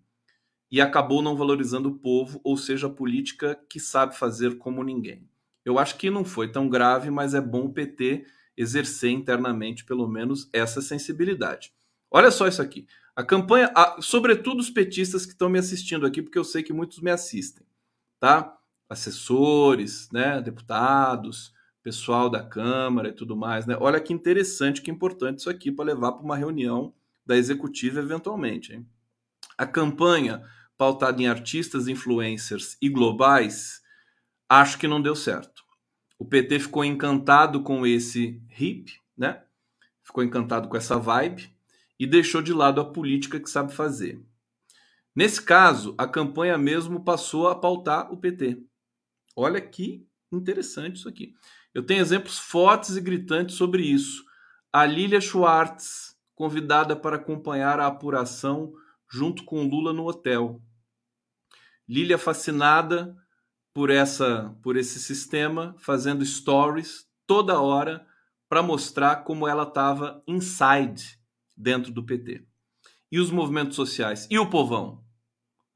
[0.70, 5.29] e acabou não valorizando o povo, ou seja, a política que sabe fazer como ninguém.
[5.64, 8.25] Eu acho que não foi tão grave, mas é bom o PT
[8.57, 11.72] exercer internamente, pelo menos, essa sensibilidade.
[12.11, 12.87] Olha só isso aqui.
[13.14, 16.72] A campanha, a, sobretudo os petistas que estão me assistindo aqui, porque eu sei que
[16.72, 17.66] muitos me assistem,
[18.20, 18.57] tá?
[18.88, 23.77] Assessores, né, deputados, pessoal da Câmara e tudo mais, né?
[23.81, 26.92] Olha que interessante, que importante isso aqui para levar para uma reunião
[27.25, 28.87] da executiva eventualmente, hein?
[29.57, 30.42] A campanha
[30.77, 33.81] pautada em artistas, influencers e globais,
[34.49, 35.62] acho que não deu certo.
[36.18, 39.42] O PT ficou encantado com esse hip, né?
[40.03, 41.51] Ficou encantado com essa vibe
[41.99, 44.20] e deixou de lado a política que sabe fazer.
[45.14, 48.62] Nesse caso, a campanha mesmo passou a pautar o PT.
[49.37, 51.35] Olha que interessante isso aqui.
[51.75, 54.25] Eu tenho exemplos fortes e gritantes sobre isso.
[54.72, 58.72] A Lilia Schwartz, convidada para acompanhar a apuração
[59.09, 60.62] junto com Lula no hotel.
[61.87, 63.14] Lília fascinada
[63.75, 68.07] por essa por esse sistema, fazendo stories toda hora
[68.49, 71.20] para mostrar como ela estava inside
[71.55, 72.42] dentro do PT.
[73.12, 75.05] E os movimentos sociais e o povão.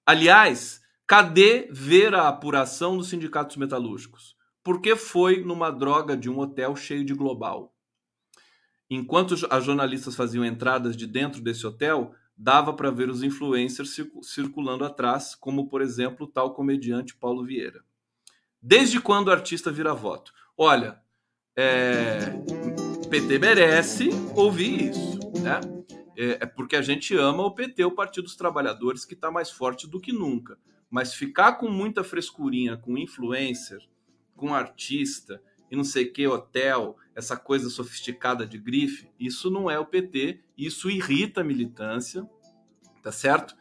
[0.07, 0.80] Aliás,
[1.11, 4.37] cadê ver a apuração dos sindicatos metalúrgicos?
[4.62, 7.75] Porque foi numa droga de um hotel cheio de global.
[8.88, 14.85] Enquanto as jornalistas faziam entradas de dentro desse hotel, dava para ver os influencers circulando
[14.85, 17.83] atrás, como por exemplo o tal comediante Paulo Vieira.
[18.62, 20.33] Desde quando o artista vira voto?
[20.57, 21.01] Olha,
[21.57, 22.20] é,
[23.11, 25.61] PT merece ouvir isso, né?
[26.16, 29.51] É, é porque a gente ama o PT, o Partido dos Trabalhadores, que está mais
[29.51, 30.57] forte do que nunca.
[30.90, 33.81] Mas ficar com muita frescurinha com influencer,
[34.37, 39.79] com artista e não sei que hotel, essa coisa sofisticada de grife, isso não é
[39.79, 42.29] o PT, isso irrita a militância,
[43.03, 43.55] tá certo?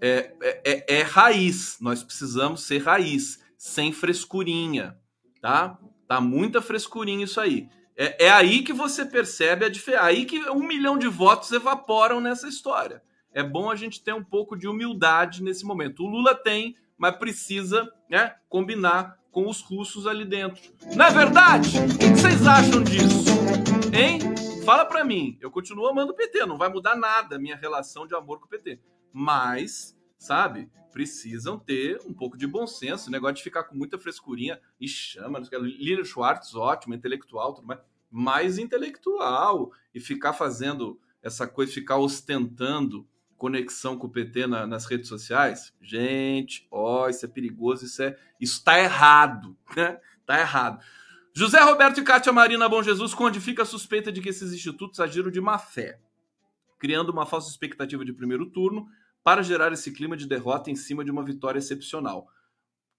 [0.00, 4.98] É, é, é, é raiz, nós precisamos ser raiz, sem frescurinha,
[5.40, 5.78] tá?
[6.08, 7.68] Tá muita frescurinha isso aí.
[7.96, 12.20] É, é aí que você percebe a diferença, aí que um milhão de votos evaporam
[12.20, 13.02] nessa história.
[13.34, 16.04] É bom a gente ter um pouco de humildade nesse momento.
[16.04, 20.62] O Lula tem, mas precisa né, combinar com os russos ali dentro.
[20.94, 21.78] Não é verdade?
[21.78, 23.30] O que vocês acham disso?
[23.92, 24.20] Hein?
[24.64, 25.38] Fala para mim.
[25.40, 28.44] Eu continuo amando o PT, não vai mudar nada a minha relação de amor com
[28.44, 28.78] o PT.
[29.10, 33.08] Mas, sabe, precisam ter um pouco de bom senso.
[33.08, 35.40] O negócio de ficar com muita frescurinha e chama.
[35.60, 37.80] Lila Schwartz, ótimo, intelectual, tudo mais.
[38.10, 39.72] Mais intelectual.
[39.94, 43.08] E ficar fazendo essa coisa, ficar ostentando
[43.42, 48.16] conexão com o PT na, nas redes sociais, gente, ó, isso é perigoso, isso é,
[48.40, 49.98] isso tá errado, né?
[50.24, 50.80] Tá errado.
[51.34, 55.28] José Roberto e Cátia Marina Bom Jesus fica a suspeita de que esses institutos agiram
[55.28, 55.98] de má fé,
[56.78, 58.86] criando uma falsa expectativa de primeiro turno
[59.24, 62.28] para gerar esse clima de derrota em cima de uma vitória excepcional.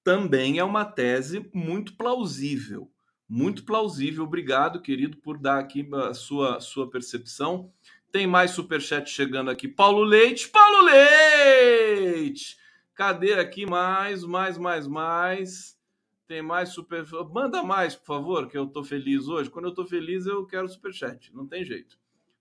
[0.04, 2.92] Também é uma tese muito plausível,
[3.30, 4.26] muito plausível.
[4.26, 7.72] Obrigado, querido, por dar aqui a sua, sua percepção.
[8.13, 9.67] Tem mais superchat chegando aqui.
[9.67, 12.56] Paulo Leite, Paulo Leite!
[12.93, 15.80] Cadê aqui mais, mais, mais, mais?
[16.28, 17.04] Tem mais super.
[17.32, 19.49] Manda mais, por favor, que eu tô feliz hoje.
[19.49, 21.34] Quando eu tô feliz, eu quero superchat.
[21.34, 21.97] Não tem jeito,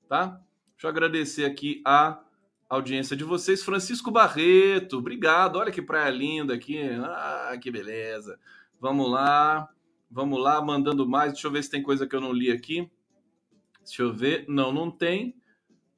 [0.06, 0.38] tá?
[0.72, 2.22] Deixa eu agradecer aqui a
[2.68, 3.64] audiência de vocês.
[3.64, 5.56] Francisco Barreto, obrigado.
[5.56, 6.82] Olha que praia linda aqui.
[7.02, 8.38] Ah, que beleza.
[8.78, 9.70] Vamos lá.
[10.10, 11.32] Vamos lá, mandando mais.
[11.32, 12.90] Deixa eu ver se tem coisa que eu não li aqui.
[13.82, 14.44] Deixa eu ver.
[14.46, 15.34] Não, não tem.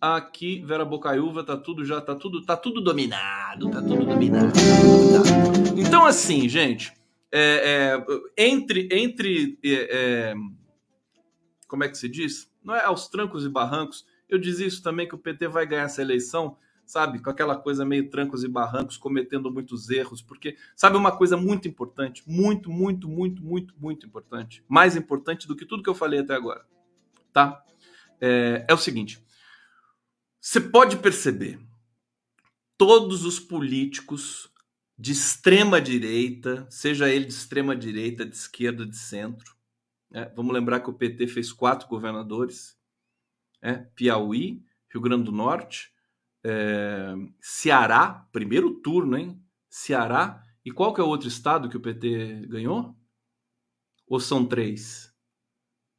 [0.04, 4.52] Aqui, Vera Bocaiúva, tá tudo já, tá tudo, tá tudo dominado, tá tudo dominado.
[4.52, 5.80] Tá.
[5.80, 6.92] Então, assim, gente,
[7.32, 7.96] é,
[8.36, 10.34] é, entre, entre é, é,
[11.66, 12.52] como é que se diz?
[12.62, 14.04] Não é aos trancos e barrancos.
[14.28, 17.82] Eu dizia isso também que o PT vai ganhar essa eleição sabe, com aquela coisa
[17.82, 23.08] meio trancos e barrancos, cometendo muitos erros, porque sabe uma coisa muito importante, muito, muito,
[23.08, 26.66] muito, muito, muito importante, mais importante do que tudo que eu falei até agora,
[27.32, 27.64] tá?
[28.20, 29.24] É, é o seguinte,
[30.44, 31.58] você pode perceber,
[32.76, 34.52] todos os políticos
[34.96, 39.56] de extrema direita, seja ele de extrema direita, de esquerda, de centro,
[40.10, 40.30] né?
[40.36, 42.78] vamos lembrar que o PT fez quatro governadores,
[43.62, 43.90] né?
[43.96, 45.90] Piauí, Rio Grande do Norte,
[46.44, 49.42] é, Ceará, primeiro turno, hein?
[49.70, 50.42] Ceará.
[50.62, 52.94] E qual que é o outro estado que o PT ganhou?
[54.06, 55.10] Ou são três?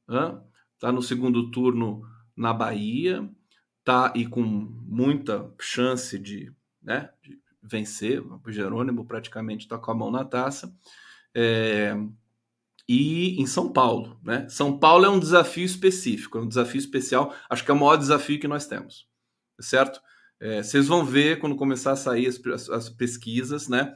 [0.07, 0.45] Hã?
[0.77, 2.03] Tá no segundo turno
[2.37, 3.27] na Bahia,
[3.85, 8.21] tá e com muita chance de, né, de vencer.
[8.21, 10.75] O Jerônimo praticamente está com a mão na taça.
[11.33, 11.95] É,
[12.87, 14.47] e em São Paulo, né?
[14.49, 17.33] São Paulo é um desafio específico, é um desafio especial.
[17.49, 19.07] Acho que é o maior desafio que nós temos,
[19.59, 19.99] certo?
[20.39, 23.95] É, vocês vão ver quando começar a sair as, as, pesquisas, né?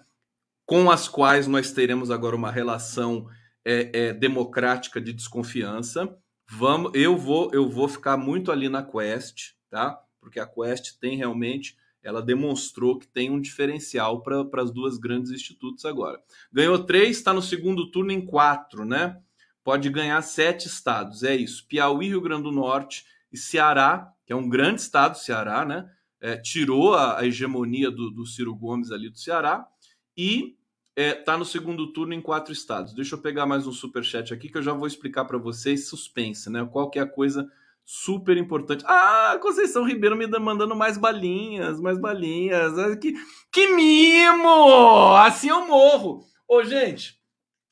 [0.66, 3.28] Com as quais nós teremos agora uma relação
[3.66, 6.16] é, é, democrática de desconfiança.
[6.50, 10.02] Vamos, eu vou, eu vou ficar muito ali na Quest, tá?
[10.20, 15.32] Porque a Quest tem realmente, ela demonstrou que tem um diferencial para as duas grandes
[15.32, 16.22] institutos agora.
[16.52, 19.22] Ganhou três, está no segundo turno em quatro, né?
[19.64, 21.68] Pode ganhar sete estados, é isso.
[21.68, 25.90] Piauí, Rio Grande do Norte e Ceará, que é um grande estado, Ceará, né?
[26.22, 29.68] é, tirou a, a hegemonia do, do, Ciro Gomes ali do Ceará
[30.16, 30.58] e
[30.96, 32.94] está é, no segundo turno em quatro estados.
[32.94, 35.88] Deixa eu pegar mais um super chat aqui que eu já vou explicar para vocês
[35.88, 36.68] suspense, né?
[36.70, 37.50] Qual que é a coisa
[37.92, 38.84] super importante.
[38.86, 42.72] Ah, Conceição Ribeiro me mandando mais balinhas, mais balinhas.
[43.02, 43.16] Que,
[43.52, 45.16] que mimo!
[45.16, 46.24] Assim eu morro.
[46.48, 47.20] Ô, gente,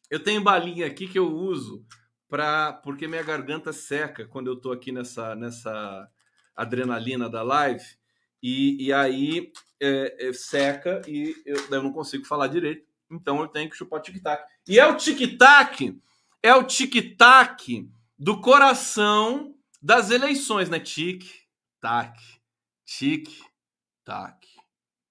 [0.09, 1.85] eu tenho balinha aqui que eu uso
[2.27, 6.09] para porque minha garganta seca quando eu tô aqui nessa nessa
[6.55, 7.85] adrenalina da live.
[8.41, 12.87] E, e aí é, é, seca e eu, eu, não consigo falar direito.
[13.11, 14.43] Então eu tenho que chupar o tic-tac.
[14.67, 15.95] E é o tic-tac,
[16.41, 20.79] é o tic-tac do coração das eleições, né?
[20.79, 22.19] Tic-tac,
[22.85, 24.47] tic-tac,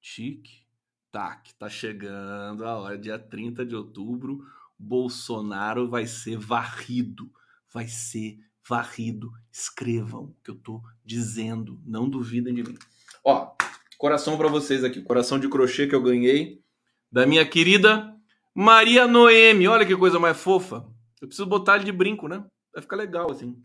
[0.01, 1.55] tic-tac.
[1.59, 4.45] Tá chegando a hora, dia 30 de outubro,
[4.79, 7.31] Bolsonaro vai ser varrido,
[7.73, 9.33] vai ser varrido.
[9.51, 12.77] Escrevam o que eu tô dizendo, não duvidem de mim.
[13.25, 13.55] Ó,
[13.97, 16.63] coração para vocês aqui, coração de crochê que eu ganhei
[17.11, 18.15] da minha querida
[18.55, 19.69] Maria Noemi.
[19.69, 20.87] Olha que coisa mais fofa.
[21.21, 22.45] Eu preciso botar ele de brinco, né?
[22.73, 23.61] Vai ficar legal assim.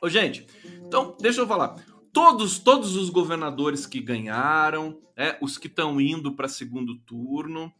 [0.00, 0.46] Ô, gente,
[0.86, 1.76] então deixa eu falar.
[2.12, 7.72] Todos, todos os governadores que ganharam, é, os que estão indo para segundo turno,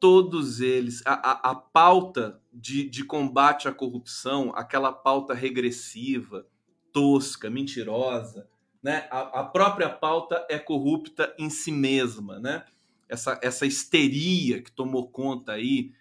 [0.00, 6.46] todos eles, a, a, a pauta de, de combate à corrupção, aquela pauta regressiva,
[6.92, 8.48] tosca, mentirosa,
[8.82, 9.08] né?
[9.10, 12.64] A, a, própria pauta é corrupta em si mesma, né?
[13.08, 15.92] Essa, essa histeria que tomou conta aí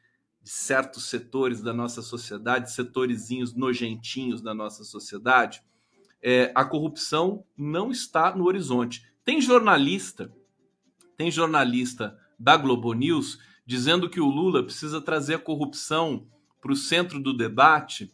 [0.47, 5.61] de certos setores da nossa sociedade, setorizinhos nojentinhos da nossa sociedade,
[6.23, 9.05] é, a corrupção não está no horizonte.
[9.25, 10.33] Tem jornalista,
[11.17, 16.25] tem jornalista da Globo News dizendo que o Lula precisa trazer a corrupção
[16.61, 18.09] para o centro do debate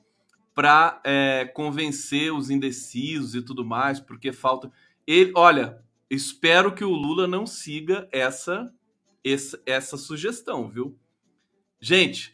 [0.55, 4.71] para é, convencer os indecisos e tudo mais, porque falta.
[5.05, 8.73] Ele, olha, espero que o Lula não siga essa,
[9.23, 10.97] essa, essa sugestão, viu?
[11.85, 12.33] Gente,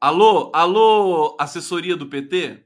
[0.00, 2.64] alô, alô, assessoria do PT,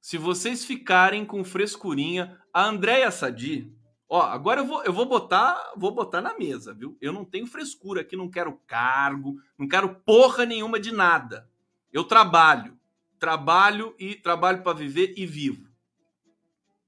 [0.00, 3.68] se vocês ficarem com frescurinha, a Andréia Sadi,
[4.08, 6.96] ó, agora eu vou, eu vou botar, vou botar na mesa, viu?
[7.00, 11.50] Eu não tenho frescura aqui, não quero cargo, não quero porra nenhuma de nada.
[11.92, 12.78] Eu trabalho
[13.18, 15.68] trabalho e trabalho para viver e vivo.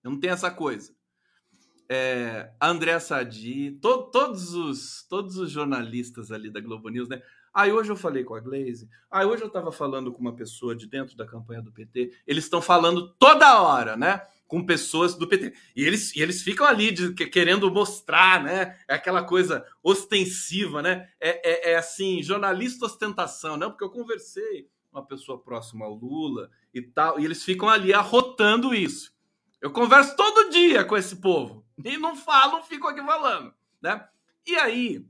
[0.02, 0.92] Não tem essa coisa.
[1.88, 7.20] É, André Sadi, to, todos, os, todos os jornalistas ali da Globo News, né?
[7.54, 8.90] Aí hoje eu falei com a Glaze.
[9.08, 12.12] Aí hoje eu estava falando com uma pessoa de dentro da campanha do PT.
[12.26, 14.26] Eles estão falando toda hora, né?
[14.48, 15.54] Com pessoas do PT.
[15.76, 18.76] E eles, e eles ficam ali de, querendo mostrar, né?
[18.88, 21.08] É aquela coisa ostensiva, né?
[21.20, 23.68] É, é, é assim, jornalista ostentação, né?
[23.68, 28.74] Porque eu conversei uma pessoa próxima ao Lula e tal, e eles ficam ali arrotando
[28.74, 29.12] isso.
[29.60, 34.06] Eu converso todo dia com esse povo e não falo, fico aqui falando, né?
[34.46, 35.04] E aí,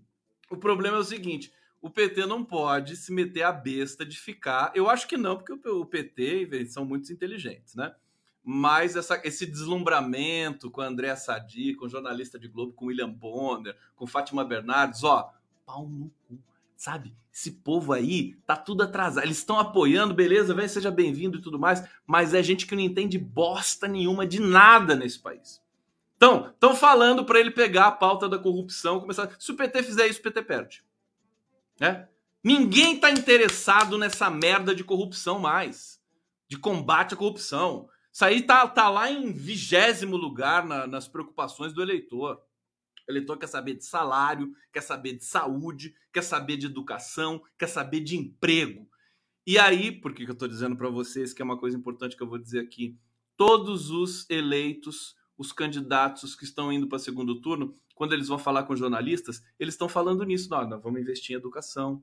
[0.50, 1.52] o problema é o seguinte:
[1.84, 4.72] o PT não pode se meter a besta de ficar.
[4.74, 7.94] Eu acho que não, porque o PT eles são muito inteligentes, né?
[8.42, 14.06] Mas essa, esse deslumbramento com André Sadi, com jornalista de Globo, com William Bonner, com
[14.06, 15.30] Fátima Bernardes, ó,
[15.66, 16.38] pau no cu
[16.74, 17.14] sabe?
[17.30, 19.24] Esse povo aí tá tudo atrasado.
[19.24, 22.82] Eles estão apoiando, beleza, vem, seja bem-vindo e tudo mais, mas é gente que não
[22.82, 25.62] entende bosta nenhuma de nada nesse país.
[26.16, 29.36] Então, estão falando para ele pegar a pauta da corrupção, começar.
[29.38, 30.82] Se o PT fizer isso, o PT perde.
[31.80, 32.08] Né?
[32.42, 36.00] Ninguém está interessado nessa merda de corrupção mais,
[36.48, 37.88] de combate à corrupção.
[38.12, 42.40] Isso aí tá, tá lá em vigésimo lugar na, nas preocupações do eleitor.
[43.06, 47.66] O eleitor quer saber de salário, quer saber de saúde, quer saber de educação, quer
[47.66, 48.88] saber de emprego.
[49.46, 52.22] E aí, por que eu estou dizendo para vocês que é uma coisa importante que
[52.22, 52.98] eu vou dizer aqui?
[53.36, 58.64] Todos os eleitos, os candidatos que estão indo para segundo turno, quando eles vão falar
[58.64, 60.50] com jornalistas, eles estão falando nisso.
[60.50, 62.02] Nós, vamos investir em educação,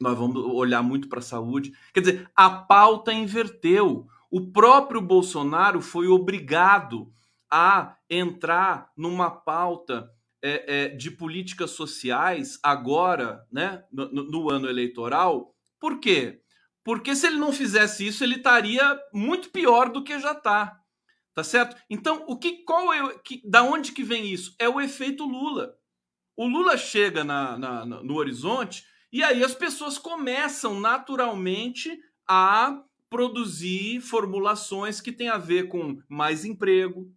[0.00, 1.72] nós vamos olhar muito para a saúde.
[1.92, 4.06] Quer dizer, a pauta inverteu.
[4.30, 7.12] O próprio Bolsonaro foi obrigado
[7.50, 10.10] a entrar numa pauta
[10.42, 15.54] é, é, de políticas sociais agora, né, no, no ano eleitoral.
[15.80, 16.40] Por quê?
[16.82, 20.83] Porque se ele não fizesse isso, ele estaria muito pior do que já está.
[21.34, 21.76] Tá certo?
[21.90, 24.54] Então, o que qual é que, da onde que vem isso?
[24.58, 25.74] É o efeito Lula.
[26.36, 32.80] O Lula chega na, na, no horizonte e aí as pessoas começam naturalmente a
[33.10, 37.12] produzir formulações que têm a ver com mais emprego,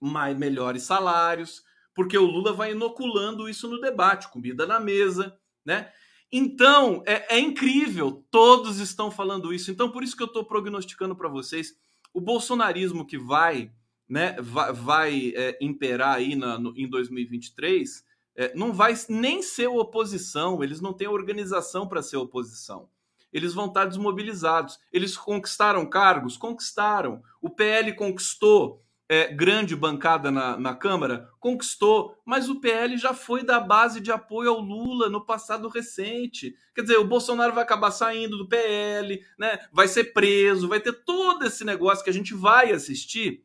[0.00, 1.62] mais melhores salários,
[1.94, 5.92] porque o Lula vai inoculando isso no debate, comida na mesa, né?
[6.30, 9.70] Então, é, é incrível, todos estão falando isso.
[9.70, 11.74] Então, por isso que eu estou prognosticando para vocês
[12.12, 13.72] o bolsonarismo que vai,
[14.08, 18.04] né, vai, vai é, imperar aí na, no, em 2023
[18.34, 22.88] é, não vai nem ser oposição, eles não têm organização para ser oposição.
[23.32, 24.78] Eles vão estar desmobilizados.
[24.92, 26.36] Eles conquistaram cargos?
[26.36, 27.22] Conquistaram.
[27.40, 28.82] O PL conquistou
[29.12, 31.28] é, grande bancada na, na Câmara?
[31.38, 36.56] Conquistou, mas o PL já foi da base de apoio ao Lula no passado recente.
[36.74, 39.58] Quer dizer, o Bolsonaro vai acabar saindo do PL, né?
[39.70, 43.44] vai ser preso, vai ter todo esse negócio que a gente vai assistir.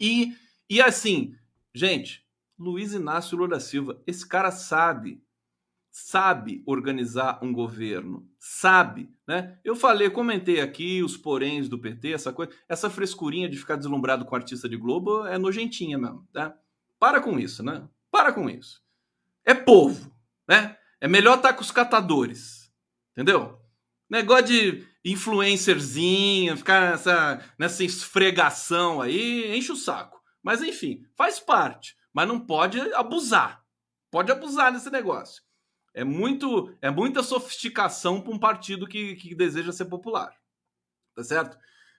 [0.00, 0.34] E,
[0.68, 1.36] e assim,
[1.72, 2.26] gente,
[2.58, 5.22] Luiz Inácio Lula Silva, esse cara sabe
[5.98, 9.58] sabe organizar um governo, sabe, né?
[9.64, 14.26] Eu falei, comentei aqui os poréns do PT, essa coisa, essa frescurinha de ficar deslumbrado
[14.26, 16.54] com artista de Globo é nojentinha mesmo, tá?
[17.00, 17.88] Para com isso, né?
[18.10, 18.82] Para com isso.
[19.42, 20.14] É povo,
[20.46, 20.76] né?
[21.00, 22.70] É melhor estar tá com os catadores,
[23.12, 23.58] entendeu?
[24.08, 30.20] Negócio de influencerzinho, ficar nessa, nessa esfregação aí, enche o saco.
[30.42, 31.96] Mas enfim, faz parte.
[32.12, 33.64] Mas não pode abusar.
[34.10, 35.45] Pode abusar nesse negócio.
[35.96, 40.30] É muito, é muita sofisticação para um partido que, que deseja ser popular,
[41.14, 41.56] tá certo?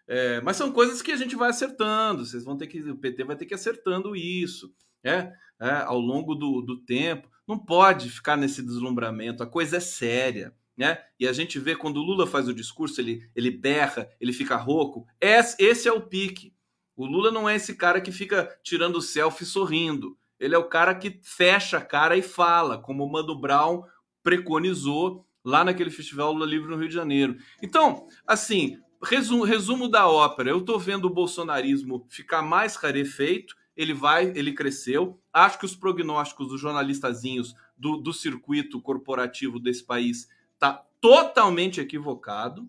[0.07, 2.23] É, mas são coisas que a gente vai acertando.
[2.23, 4.71] Vocês vão ter que, o PT vai ter que ir acertando isso,
[5.03, 7.27] é, é ao longo do, do tempo.
[7.47, 9.41] Não pode ficar nesse deslumbramento.
[9.41, 10.53] A coisa é séria.
[10.77, 10.99] Né?
[11.19, 14.55] E a gente vê quando o Lula faz o discurso, ele, ele berra, ele fica
[14.55, 15.07] rouco.
[15.19, 16.53] Esse, esse é o pique.
[16.95, 20.15] O Lula não é esse cara que fica tirando selfie sorrindo.
[20.39, 23.83] Ele é o cara que fecha a cara e fala, como o Mano Brown
[24.21, 27.37] preconizou lá naquele Festival Lula Livre no Rio de Janeiro.
[27.61, 30.49] Então, assim, resumo, resumo da ópera.
[30.49, 35.19] Eu estou vendo o bolsonarismo ficar mais rarefeito, ele vai, ele cresceu.
[35.31, 40.27] Acho que os prognósticos dos jornalistazinhos do, do circuito corporativo desse país
[40.59, 42.67] tá totalmente equivocado,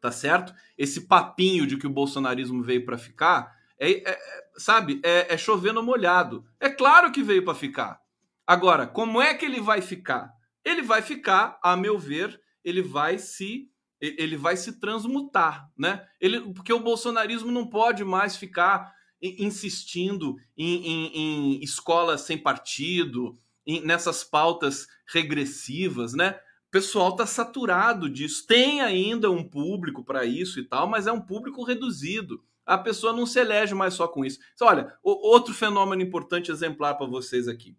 [0.00, 0.54] tá certo?
[0.76, 5.38] Esse papinho de que o bolsonarismo veio para ficar é, é, é, sabe, é, é
[5.38, 6.44] chover no molhado.
[6.60, 7.98] É claro que veio para ficar.
[8.46, 10.30] Agora, como é que ele vai ficar?
[10.62, 13.68] Ele vai ficar, a meu ver, ele vai se
[14.02, 16.06] ele vai se transmutar, né?
[16.18, 23.36] Ele, porque o bolsonarismo não pode mais ficar insistindo em, em, em escolas sem partido,
[23.66, 26.40] em, nessas pautas regressivas, né?
[26.68, 28.46] O pessoal está saturado disso.
[28.46, 33.12] Tem ainda um público para isso e tal, mas é um público reduzido a pessoa
[33.12, 34.38] não se elege mais só com isso.
[34.54, 37.76] Então, olha, outro fenômeno importante exemplar para vocês aqui.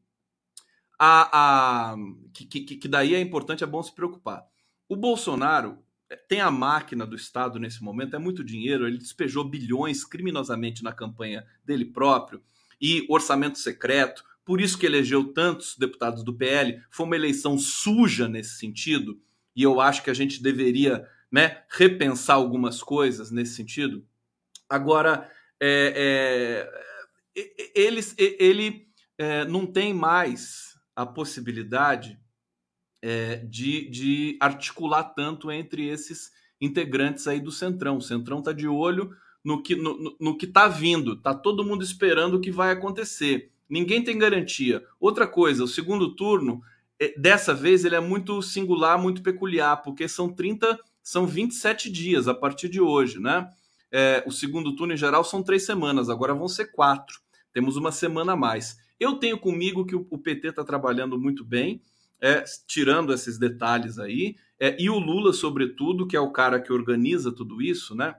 [1.00, 1.96] A, a
[2.34, 4.46] que, que, que, daí é importante, é bom se preocupar.
[4.88, 5.80] O Bolsonaro
[6.10, 10.84] é, tem a máquina do Estado nesse momento, é muito dinheiro, ele despejou bilhões criminosamente
[10.84, 12.44] na campanha dele próprio
[12.80, 16.82] e orçamento secreto, por isso que elegeu tantos deputados do PL.
[16.90, 19.20] Foi uma eleição suja nesse sentido,
[19.56, 24.06] e eu acho que a gente deveria né, repensar algumas coisas nesse sentido.
[24.72, 26.66] Agora, é,
[27.36, 32.18] é, ele, ele é, não tem mais a possibilidade
[33.02, 37.98] é, de, de articular tanto entre esses integrantes aí do Centrão.
[37.98, 39.14] O Centrão está de olho
[39.44, 41.14] no que no, no que está vindo.
[41.14, 43.52] Está todo mundo esperando o que vai acontecer.
[43.70, 44.86] Ninguém tem garantia.
[45.02, 46.62] Outra coisa, o segundo turno,
[46.98, 52.30] é, dessa vez, ele é muito singular, muito peculiar, porque são 30, são 27 dias
[52.30, 53.50] a partir de hoje, né?
[53.92, 57.20] É, o segundo turno em geral são três semanas, agora vão ser quatro.
[57.54, 58.78] Temos uma semana a mais.
[59.00, 61.82] Eu tenho comigo que o PT está trabalhando muito bem,
[62.22, 66.72] é, tirando esses detalhes aí, é, e o Lula, sobretudo, que é o cara que
[66.72, 68.16] organiza tudo isso, né?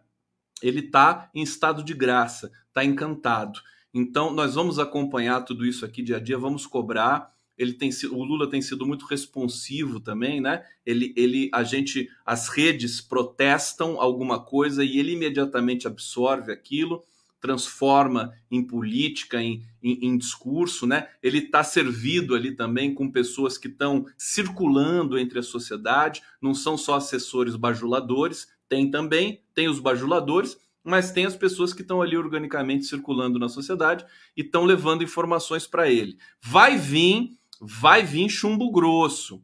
[0.60, 3.60] Ele está em estado de graça, está encantado.
[3.94, 7.32] Então, nós vamos acompanhar tudo isso aqui dia a dia, vamos cobrar.
[7.56, 10.64] Ele tem o Lula tem sido muito responsivo também, né?
[10.84, 17.02] Ele, ele, a gente, as redes protestam alguma coisa e ele imediatamente absorve aquilo
[17.42, 21.08] transforma em política, em, em, em discurso, né?
[21.20, 26.78] Ele está servido ali também com pessoas que estão circulando entre a sociedade, não são
[26.78, 32.16] só assessores bajuladores, tem também, tem os bajuladores, mas tem as pessoas que estão ali
[32.16, 36.16] organicamente circulando na sociedade e estão levando informações para ele.
[36.40, 39.42] Vai vir, vai vir chumbo grosso,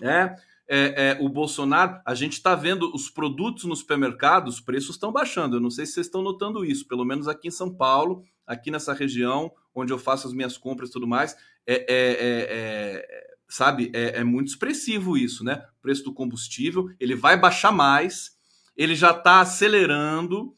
[0.00, 0.36] né?
[0.68, 5.10] é, é, o Bolsonaro, a gente está vendo os produtos no supermercado, os preços estão
[5.10, 5.56] baixando.
[5.56, 8.70] Eu não sei se vocês estão notando isso, pelo menos aqui em São Paulo, aqui
[8.70, 11.34] nessa região onde eu faço as minhas compras e tudo mais,
[11.66, 15.64] é, é, é, é sabe, é, muito expressivo isso, né?
[15.78, 18.36] O preço do combustível, ele vai baixar mais,
[18.76, 20.54] ele já está acelerando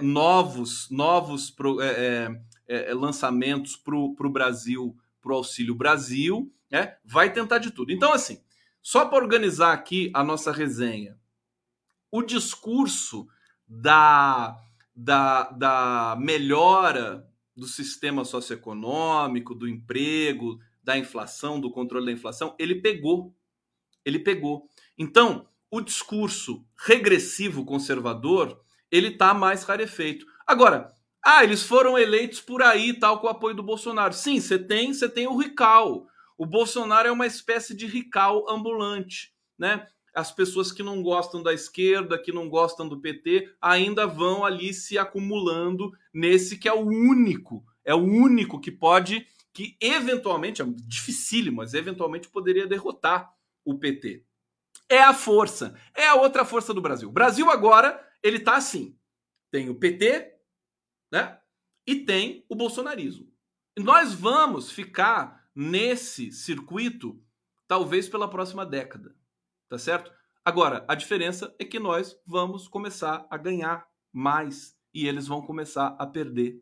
[0.00, 1.78] novos, novos pro,
[2.94, 6.96] lançamentos para o Brasil, para o Auxílio Brasil, né?
[7.04, 7.92] vai tentar de tudo.
[7.92, 8.42] Então, assim,
[8.82, 11.16] só para organizar aqui a nossa resenha,
[12.10, 13.28] o discurso
[13.66, 14.56] da,
[14.94, 22.76] da, da melhora do sistema socioeconômico, do emprego, da inflação, do controle da inflação, ele
[22.76, 23.34] pegou.
[24.04, 24.68] Ele pegou.
[24.98, 28.60] Então, o discurso regressivo conservador,
[28.90, 30.26] ele está mais rarefeito.
[30.46, 30.92] Agora,
[31.24, 34.12] ah, eles foram eleitos por aí, tal, com o apoio do Bolsonaro.
[34.12, 36.06] Sim, você tem, você tem o Rical,
[36.42, 39.86] o Bolsonaro é uma espécie de rical ambulante, né?
[40.12, 44.74] As pessoas que não gostam da esquerda, que não gostam do PT, ainda vão ali
[44.74, 50.64] se acumulando nesse que é o único, é o único que pode, que eventualmente, é
[50.84, 53.32] dificílimo, mas eventualmente poderia derrotar
[53.64, 54.24] o PT.
[54.88, 57.08] É a força, é a outra força do Brasil.
[57.08, 58.96] O Brasil agora, ele tá assim.
[59.50, 60.31] Tem o PT,
[61.12, 61.38] né?
[61.86, 63.30] E tem o bolsonarismo.
[63.76, 67.22] E nós vamos ficar nesse circuito,
[67.68, 69.14] talvez pela próxima década,
[69.68, 70.10] tá certo?
[70.44, 75.94] Agora, a diferença é que nós vamos começar a ganhar mais e eles vão começar
[75.98, 76.60] a perder.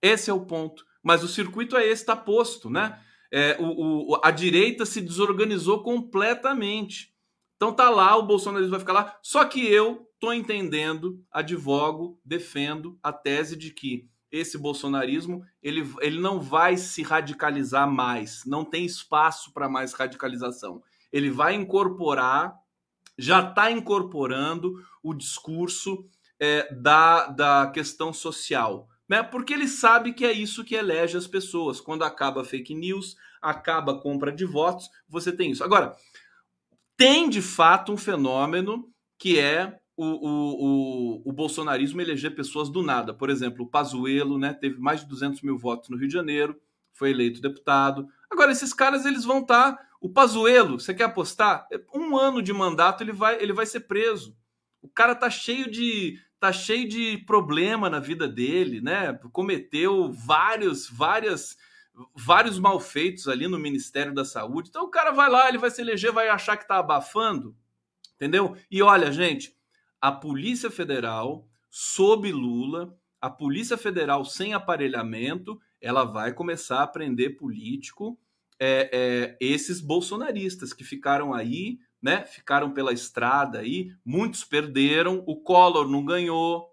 [0.00, 0.86] Esse é o ponto.
[1.02, 3.02] Mas o circuito é esse, está posto, né?
[3.32, 7.14] É, o, o, a direita se desorganizou completamente.
[7.56, 9.18] Então tá lá, o Bolsonaro vai ficar lá.
[9.22, 16.20] Só que eu tô entendendo, advogo, defendo a tese de que esse bolsonarismo ele, ele
[16.20, 20.82] não vai se radicalizar mais, não tem espaço para mais radicalização.
[21.10, 22.54] Ele vai incorporar,
[23.18, 26.06] já está incorporando o discurso
[26.38, 29.22] é, da, da questão social, né?
[29.22, 31.80] Porque ele sabe que é isso que elege as pessoas.
[31.80, 35.64] Quando acaba fake news, acaba compra de votos, você tem isso.
[35.64, 35.96] Agora,
[36.96, 42.82] tem de fato um fenômeno que é o, o, o, o, bolsonarismo eleger pessoas do
[42.82, 43.12] nada.
[43.12, 46.58] Por exemplo, o Pazuello né, teve mais de 200 mil votos no Rio de Janeiro,
[46.90, 48.08] foi eleito deputado.
[48.30, 49.72] Agora, esses caras eles vão estar...
[49.72, 51.68] Tá, o Pazuello, você quer apostar?
[51.94, 54.34] Um ano de mandato ele vai, ele vai ser preso.
[54.80, 59.12] O cara tá cheio de tá cheio de problema na vida dele, né?
[59.30, 61.58] Cometeu vários, várias,
[62.16, 64.70] vários malfeitos ali no Ministério da Saúde.
[64.70, 67.54] Então o cara vai lá, ele vai se eleger, vai achar que tá abafando,
[68.14, 68.56] entendeu?
[68.70, 69.54] E olha, gente,
[70.00, 77.36] a Polícia Federal, sob Lula, a Polícia Federal sem aparelhamento, ela vai começar a prender
[77.36, 78.18] político,
[78.58, 82.24] é, é, esses bolsonaristas que ficaram aí, né?
[82.24, 86.70] Ficaram pela estrada aí, muitos perderam, o Collor não ganhou,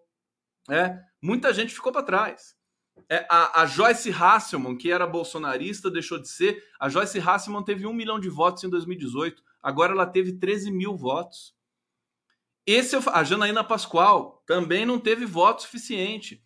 [0.70, 2.56] é, muita gente ficou para trás.
[3.10, 6.62] É, a, a, Joyce Hasselman, que era bolsonarista, deixou de ser.
[6.80, 10.96] A Joyce Hasselman teve um milhão de votos em 2018, agora ela teve 13 mil
[10.98, 11.56] votos.
[12.68, 16.44] Esse, a Janaína Pascoal também não teve voto suficiente.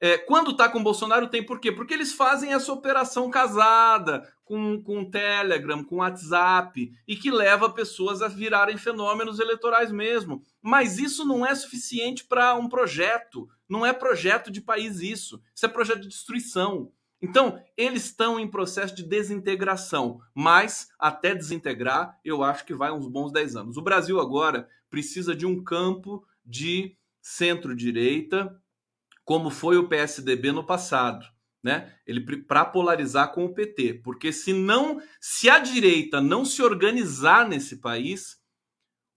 [0.00, 1.72] É, quando está com Bolsonaro, tem por quê?
[1.72, 8.22] Porque eles fazem essa operação casada com, com Telegram, com WhatsApp, e que leva pessoas
[8.22, 10.44] a virarem fenômenos eleitorais mesmo.
[10.62, 13.48] Mas isso não é suficiente para um projeto.
[13.68, 15.42] Não é projeto de país isso.
[15.52, 16.92] Isso é projeto de destruição.
[17.20, 23.08] Então, eles estão em processo de desintegração, mas até desintegrar, eu acho que vai uns
[23.08, 23.76] bons 10 anos.
[23.78, 28.56] O Brasil agora precisa de um campo de centro-direita,
[29.24, 31.26] como foi o PSDB no passado,
[31.60, 31.92] né?
[32.06, 37.48] Ele para polarizar com o PT, porque se não, se a direita não se organizar
[37.48, 38.36] nesse país,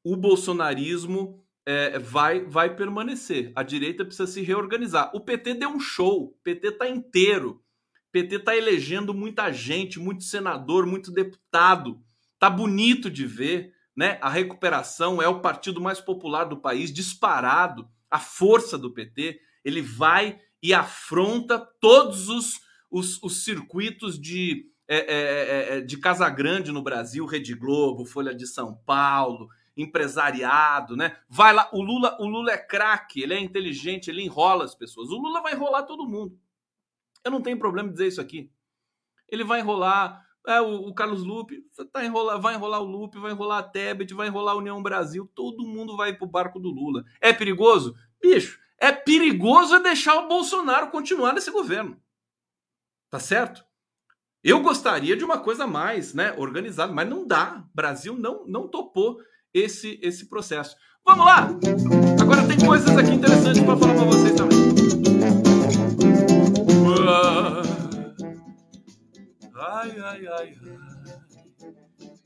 [0.04, 3.52] o bolsonarismo é, vai vai permanecer.
[3.56, 5.12] A direita precisa se reorganizar.
[5.14, 7.64] O PT deu um show, o PT está inteiro.
[8.12, 12.02] PT tá elegendo muita gente, muito senador, muito deputado.
[12.40, 14.20] Tá bonito de ver, né?
[14.22, 17.90] A recuperação é o partido mais popular do país, disparado.
[18.12, 24.98] A força do PT, ele vai e afronta todos os, os, os circuitos de, é,
[24.98, 30.96] é, é, é de Casa Grande no Brasil, Rede Globo, Folha de São Paulo, empresariado,
[30.96, 31.18] né?
[31.28, 35.10] Vai lá, o Lula, o Lula é craque, ele é inteligente, ele enrola as pessoas.
[35.10, 36.40] O Lula vai enrolar todo mundo.
[37.24, 38.52] Eu não tenho problema em dizer isso aqui.
[39.28, 42.00] Ele vai enrolar é, o, o Carlos Lupe, tá
[42.40, 45.98] vai enrolar o Lupe, vai enrolar a Tebet, vai enrolar a União Brasil, todo mundo
[45.98, 47.04] vai pro barco do Lula.
[47.20, 47.94] É perigoso?
[48.22, 52.00] Bicho, é perigoso é deixar o Bolsonaro continuar nesse governo.
[53.10, 53.66] Tá certo?
[54.42, 57.66] Eu gostaria de uma coisa mais, né, organizada, mas não dá.
[57.74, 59.20] Brasil não não topou
[59.54, 60.78] esse esse processo.
[61.06, 61.50] Vamos lá.
[62.22, 64.87] Agora tem coisas aqui interessantes para falar para vocês também.
[69.80, 70.58] Ai, ai, ai, ai.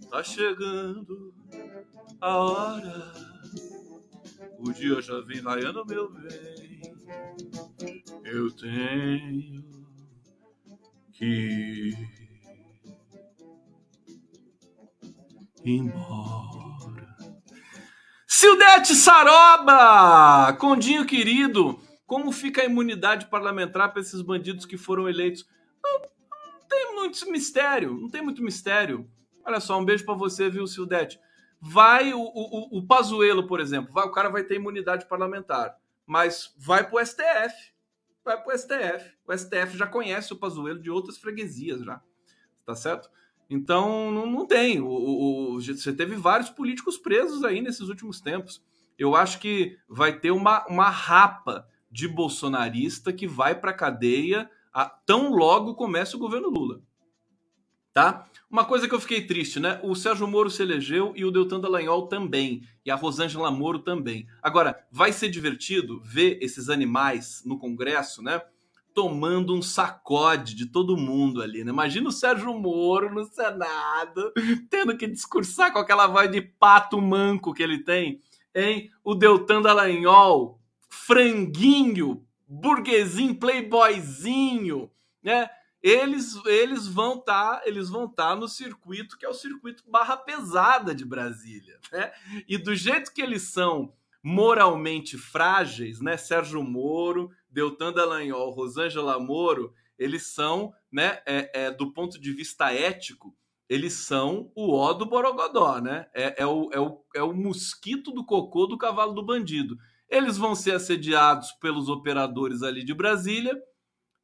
[0.10, 1.34] Tá chegando
[2.22, 3.14] a hora.
[4.58, 6.82] O dia já vem raiando, meu bem.
[8.24, 9.66] Eu tenho
[11.12, 11.90] que
[15.66, 17.18] ir embora.
[18.28, 20.54] Sildete Saroba!
[20.54, 21.78] Condinho querido,
[22.08, 25.46] como fica a imunidade parlamentar para esses bandidos que foram eleitos?
[27.12, 29.06] Muito mistério, não tem muito mistério.
[29.46, 31.20] Olha só, um beijo para você, viu, Sildete?
[31.60, 36.56] Vai o, o, o Pazuelo, por exemplo, vai, o cara vai ter imunidade parlamentar, mas
[36.58, 37.74] vai pro STF.
[38.24, 39.14] Vai pro STF.
[39.28, 42.02] O STF já conhece o Pazuelo de outras freguesias já.
[42.66, 43.10] Tá certo?
[43.50, 44.80] Então não, não tem.
[44.80, 48.64] O, o, você teve vários políticos presos aí nesses últimos tempos.
[48.98, 54.86] Eu acho que vai ter uma, uma rapa de bolsonarista que vai para cadeia a,
[54.86, 56.82] tão logo comece o governo Lula.
[57.94, 58.26] Tá?
[58.50, 59.80] Uma coisa que eu fiquei triste, né?
[59.82, 62.64] O Sérgio Moro se elegeu e o Deltan Dallagnol também.
[62.86, 64.28] E a Rosângela Moro também.
[64.42, 68.42] Agora, vai ser divertido ver esses animais no Congresso, né?
[68.94, 71.72] Tomando um sacode de todo mundo ali, né?
[71.72, 74.34] Imagina o Sérgio Moro no Senado,
[74.70, 78.22] tendo que discursar com aquela voz de pato manco que ele tem,
[78.54, 78.90] hein?
[79.02, 84.90] O Deltan Dallagnol, franguinho, burguesinho, playboyzinho,
[85.24, 85.50] né?
[85.82, 90.16] Eles, eles vão estar tá, eles vão tá no circuito que é o circuito barra
[90.16, 92.12] pesada de Brasília, né?
[92.48, 93.92] E do jeito que eles são
[94.24, 96.18] moralmente frágeis, né?
[96.18, 101.20] Sérgio Moro, Deltan Dallagnol, Rosângela Moro, eles são, né?
[101.26, 103.36] É, é, do ponto de vista ético,
[103.68, 106.08] eles são o ó do Borogodó, né?
[106.14, 109.78] É, é, o, é, o, é o mosquito do cocô do cavalo do bandido.
[110.08, 113.58] Eles vão ser assediados pelos operadores ali de Brasília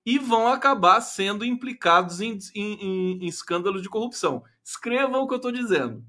[0.07, 4.41] e vão acabar sendo implicados em, em, em escândalos de corrupção.
[4.63, 6.01] Escrevam o que eu estou dizendo.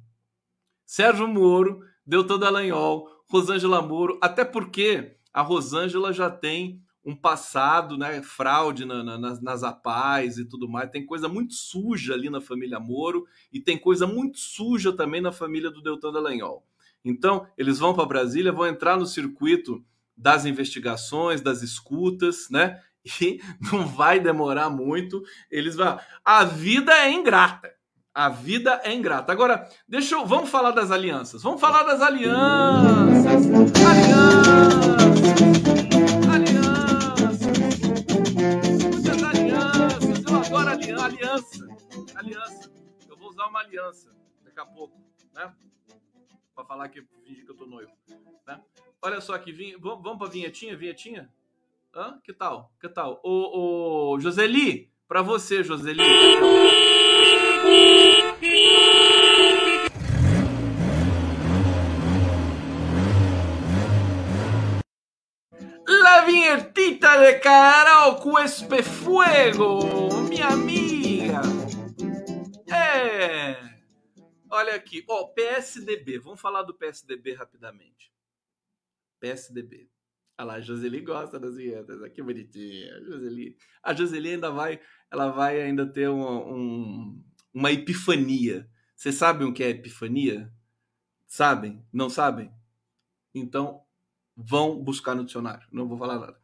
[0.86, 8.22] Sérgio Moro, Deltan Dallagnol, Rosângela Moro, até porque a Rosângela já tem um passado, né,
[8.22, 10.90] fraude na, na, nas, nas APAES e tudo mais.
[10.90, 15.32] Tem coisa muito suja ali na família Moro e tem coisa muito suja também na
[15.32, 16.64] família do Deltan Dallagnol.
[17.04, 19.84] Então, eles vão para Brasília, vão entrar no circuito
[20.16, 22.80] das investigações, das escutas, né?
[23.20, 23.40] E
[23.72, 25.22] não vai demorar muito.
[25.50, 25.98] Eles vão.
[26.24, 27.72] A vida é ingrata.
[28.14, 29.32] A vida é ingrata.
[29.32, 30.26] Agora, deixa eu.
[30.26, 31.42] Vamos falar das alianças.
[31.42, 33.46] Vamos falar das alianças.
[33.86, 34.58] Alianças.
[36.34, 37.42] Alianças.
[39.28, 40.24] Alianças.
[40.28, 41.68] Eu adoro aliança.
[42.16, 42.70] Aliança.
[43.08, 44.10] Eu vou usar uma aliança
[44.44, 44.96] daqui a pouco,
[45.34, 45.52] né?
[46.58, 47.92] para falar que finge que eu tô noivo.
[48.44, 48.60] Né?
[49.00, 51.32] Olha só aqui, vamos, para vinhetinha, vinhetinha?
[51.98, 52.16] Hã?
[52.22, 52.72] Que tal?
[52.80, 53.20] Que tal?
[53.24, 55.98] O, o Joseli, para você, Joseli.
[65.88, 71.42] La vinhetita de Carol Cuespe Fuego, minha amiga.
[72.72, 73.56] É.
[74.48, 76.20] Olha aqui, ó, oh, PSDB.
[76.20, 78.12] Vamos falar do PSDB rapidamente.
[79.18, 79.90] PSDB.
[80.38, 82.00] Olha lá, a Joseli gosta das vinhetas.
[82.12, 82.94] Que bonitinha.
[82.94, 83.56] A Joseli.
[83.82, 84.80] A Joseli ainda vai,
[85.10, 88.70] ela vai ainda ter um, um, uma epifania.
[88.94, 90.52] Vocês sabem o que é epifania?
[91.26, 91.84] Sabem?
[91.92, 92.52] Não sabem?
[93.34, 93.82] Então,
[94.36, 95.66] vão buscar no dicionário.
[95.72, 96.38] Não vou falar nada.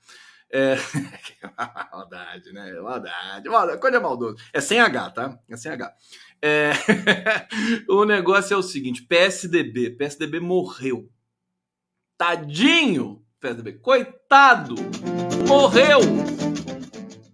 [0.51, 0.75] É...
[1.93, 2.73] maldade, né?
[2.81, 3.81] Maldade, maldade.
[3.81, 4.37] Coisa maldoso.
[4.53, 5.39] É sem H, tá?
[5.49, 5.95] É sem H.
[6.43, 6.73] É...
[7.89, 9.97] o negócio é o seguinte: PSDB.
[9.97, 11.09] PSDB morreu.
[12.17, 13.75] Tadinho, PSDB.
[13.75, 14.75] Coitado.
[15.47, 16.01] Morreu.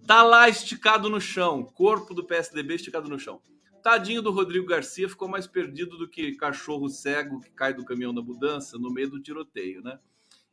[0.05, 3.41] Tá lá esticado no chão, corpo do PSDB esticado no chão.
[3.81, 8.13] Tadinho do Rodrigo Garcia ficou mais perdido do que cachorro cego que cai do caminhão
[8.13, 9.99] da mudança no meio do tiroteio, né?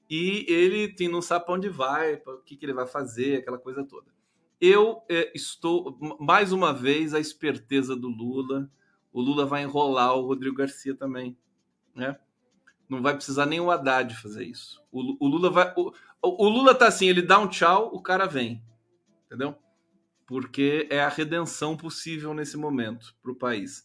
[0.08, 3.58] E ele tem, não sabe para onde vai, o que, que ele vai fazer, aquela
[3.58, 4.06] coisa toda.
[4.60, 8.70] Eu é, estou, mais uma vez, a esperteza do Lula.
[9.12, 11.36] O Lula vai enrolar o Rodrigo Garcia também,
[11.94, 12.16] né?
[12.88, 14.82] Não vai precisar nem o Haddad fazer isso.
[14.90, 15.72] O, o Lula vai.
[15.76, 18.62] O, o Lula tá assim, ele dá um tchau, o cara vem.
[19.26, 19.56] Entendeu?
[20.26, 23.84] Porque é a redenção possível nesse momento para o país.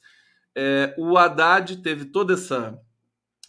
[0.55, 2.79] É, o Haddad teve toda essa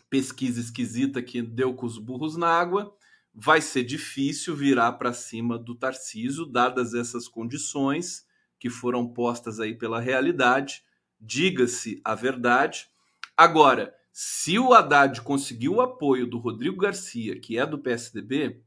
[0.08, 2.96] pesquisa esquisita que deu com os burros na água.
[3.32, 8.24] Vai ser difícil virar para cima do Tarciso, dadas essas condições
[8.58, 10.84] que foram postas aí pela realidade.
[11.20, 12.88] Diga-se a verdade.
[13.36, 18.62] Agora, se o Haddad conseguiu o apoio do Rodrigo Garcia, que é do PSDB,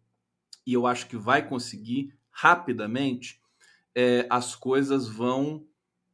[0.65, 3.41] e eu acho que vai conseguir rapidamente,
[3.95, 5.65] é, as coisas vão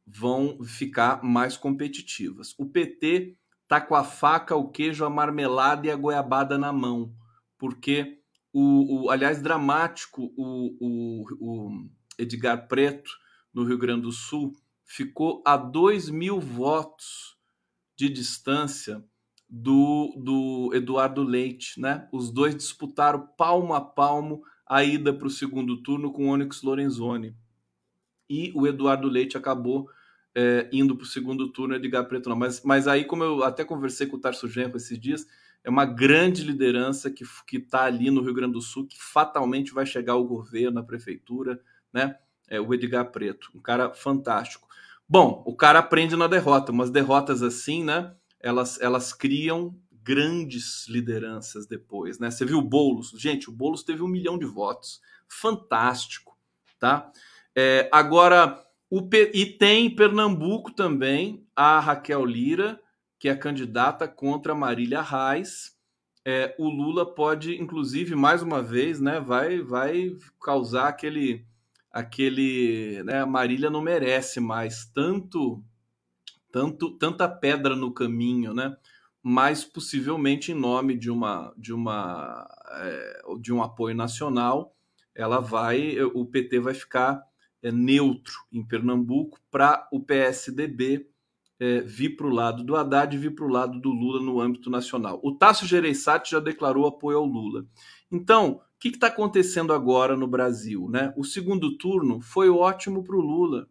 [0.06, 2.54] vão ficar mais competitivas.
[2.56, 7.12] O PT tá com a faca, o queijo, a marmelada e a goiabada na mão,
[7.58, 8.20] porque
[8.52, 13.10] o, o aliás dramático o, o, o Edgar Preto
[13.52, 14.52] no Rio Grande do Sul
[14.84, 17.36] ficou a 2 mil votos
[17.96, 19.04] de distância
[19.56, 22.08] do, do Eduardo Leite, né?
[22.12, 26.62] Os dois disputaram palmo a palmo a ida para o segundo turno com o Onyx
[26.62, 27.36] Lorenzoni.
[28.28, 29.88] E o Eduardo Leite acabou
[30.34, 32.36] é, indo para o segundo turno, Edgar Preto não.
[32.36, 35.24] Mas, mas aí, como eu até conversei com o Tarso Genro esses dias,
[35.62, 37.24] é uma grande liderança que
[37.56, 41.60] está ali no Rio Grande do Sul, que fatalmente vai chegar ao governo, à prefeitura,
[41.92, 42.16] né?
[42.48, 44.66] É o Edgar Preto, um cara fantástico.
[45.08, 48.12] Bom, o cara aprende na derrota, umas derrotas assim, né?
[48.44, 52.30] Elas, elas criam grandes lideranças depois, né?
[52.30, 56.36] Você viu o Boulos, gente, o Boulos teve um milhão de votos, fantástico,
[56.78, 57.10] tá?
[57.56, 59.30] É, agora, o P...
[59.32, 62.78] e tem em Pernambuco também a Raquel Lira,
[63.18, 65.74] que é candidata contra Marília Reis.
[66.22, 71.46] É, o Lula pode, inclusive, mais uma vez, né, vai, vai causar aquele,
[71.90, 75.64] aquele, né, Marília não merece mais tanto
[76.54, 78.76] tanto tanta pedra no caminho, né?
[79.20, 84.72] Mas possivelmente em nome de uma de uma é, de um apoio nacional,
[85.12, 87.20] ela vai o PT vai ficar
[87.60, 91.08] é, neutro em Pernambuco para o PSDB
[91.58, 94.40] é, vir para o lado do Haddad e vir para o lado do Lula no
[94.40, 95.18] âmbito nacional.
[95.24, 97.66] O Tasso Gereissati já declarou apoio ao Lula.
[98.12, 100.88] Então, o que está acontecendo agora no Brasil?
[100.88, 101.12] Né?
[101.16, 103.68] O segundo turno foi ótimo para o Lula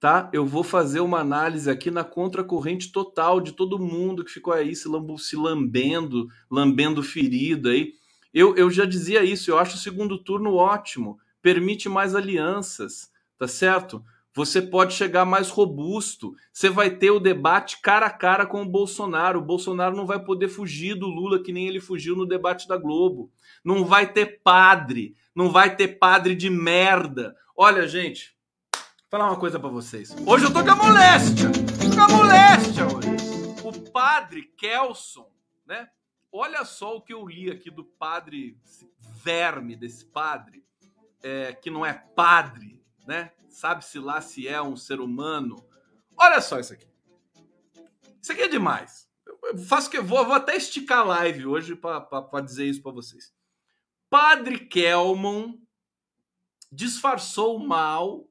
[0.00, 0.30] tá?
[0.32, 4.74] Eu vou fazer uma análise aqui na contracorrente total de todo mundo que ficou aí
[4.74, 7.92] se, lambu, se lambendo, lambendo ferida aí.
[8.32, 13.48] Eu, eu já dizia isso, eu acho o segundo turno ótimo, permite mais alianças, tá
[13.48, 14.02] certo?
[14.34, 16.32] Você pode chegar mais robusto.
[16.52, 19.40] Você vai ter o debate cara a cara com o Bolsonaro.
[19.40, 22.76] O Bolsonaro não vai poder fugir do Lula que nem ele fugiu no debate da
[22.76, 23.32] Globo.
[23.64, 25.16] Não vai ter padre.
[25.34, 27.34] Não vai ter padre de merda.
[27.56, 28.37] Olha, gente,
[29.10, 30.14] falar uma coisa para vocês.
[30.26, 31.48] Hoje eu tô com a moléstia.
[31.94, 33.08] Com a moléstia hoje.
[33.64, 35.30] O padre Kelson,
[35.66, 35.88] né?
[36.30, 38.58] Olha só o que eu li aqui do padre
[39.24, 40.62] verme desse padre,
[41.22, 43.32] é, que não é padre, né?
[43.48, 45.56] Sabe-se lá se é um ser humano.
[46.14, 46.86] Olha só isso aqui.
[48.20, 49.08] Isso aqui é demais.
[49.26, 53.32] Eu faço que vou, vou até esticar a live hoje para dizer isso para vocês.
[54.10, 55.54] Padre Kelmon
[56.70, 58.27] disfarçou mal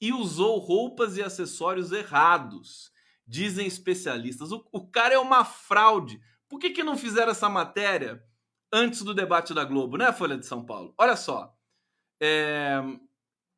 [0.00, 2.90] e usou roupas e acessórios errados,
[3.26, 4.50] dizem especialistas.
[4.50, 6.20] O, o cara é uma fraude.
[6.48, 8.22] Por que, que não fizeram essa matéria
[8.72, 10.94] antes do debate da Globo, né, Folha de São Paulo?
[10.96, 11.54] Olha só.
[12.20, 12.82] É,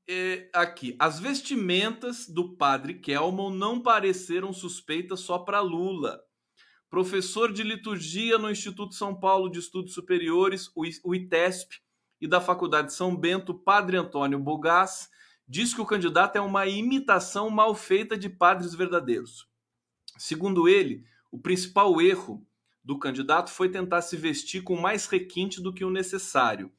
[0.09, 6.21] é, aqui, as vestimentas do padre Kelman não pareceram suspeitas só para Lula.
[6.91, 11.81] Professor de liturgia no Instituto São Paulo de Estudos Superiores, o ITESP,
[12.21, 15.09] e da Faculdade São Bento, padre Antônio Bogás,
[15.49, 19.49] diz que o candidato é uma imitação mal feita de padres verdadeiros.
[20.19, 22.47] Segundo ele, o principal erro
[22.85, 26.73] do candidato foi tentar se vestir com mais requinte do que o necessário.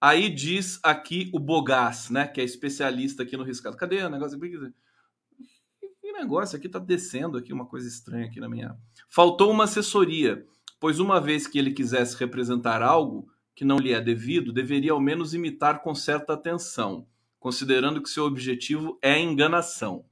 [0.00, 3.76] Aí diz aqui o Bogás, né, que é especialista aqui no riscado.
[3.76, 4.38] Cadê o negócio?
[4.38, 8.76] Que negócio aqui tá descendo aqui uma coisa estranha aqui na minha.
[9.08, 10.46] Faltou uma assessoria,
[10.78, 15.00] pois uma vez que ele quisesse representar algo que não lhe é devido, deveria ao
[15.00, 17.06] menos imitar com certa atenção
[17.44, 20.06] considerando que seu objetivo é enganação.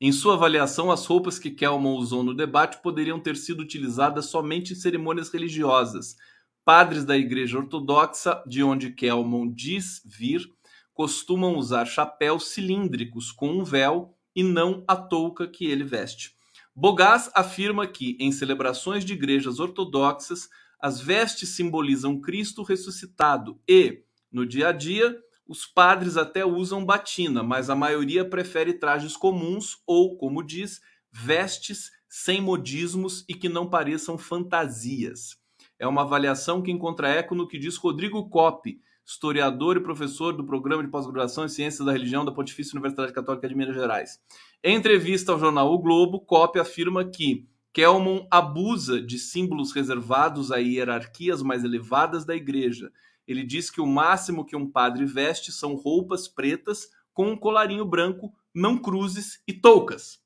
[0.00, 4.72] Em sua avaliação, as roupas que Kelman usou no debate poderiam ter sido utilizadas somente
[4.72, 6.16] em cerimônias religiosas.
[6.64, 10.48] Padres da Igreja Ortodoxa, de onde Kelman diz vir,
[10.94, 16.36] costumam usar chapéus cilíndricos com um véu e não a touca que ele veste.
[16.72, 20.48] Bogás afirma que, em celebrações de igrejas ortodoxas,
[20.80, 27.42] as vestes simbolizam Cristo ressuscitado e, no dia a dia, os padres até usam batina,
[27.42, 30.80] mas a maioria prefere trajes comuns ou, como diz,
[31.10, 35.36] vestes sem modismos e que não pareçam fantasias.
[35.78, 40.44] É uma avaliação que encontra eco no que diz Rodrigo Coppi, historiador e professor do
[40.44, 44.20] programa de pós-graduação em Ciências da Religião da Pontifícia Universidade Católica de Minas Gerais.
[44.62, 50.58] Em entrevista ao jornal O Globo, Coppi afirma que Kelmon abusa de símbolos reservados a
[50.58, 52.92] hierarquias mais elevadas da igreja.
[53.26, 57.84] Ele diz que o máximo que um padre veste são roupas pretas com um colarinho
[57.84, 60.20] branco, não cruzes e toucas.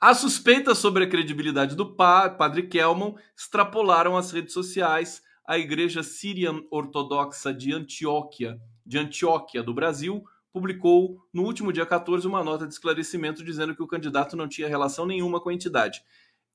[0.00, 6.50] As suspeitas sobre a credibilidade do padre Kelmon extrapolaram as redes sociais, a Igreja Síria
[6.70, 12.72] Ortodoxa de Antioquia, de Antioquia do Brasil, publicou no último dia 14 uma nota de
[12.72, 16.02] esclarecimento dizendo que o candidato não tinha relação nenhuma com a entidade.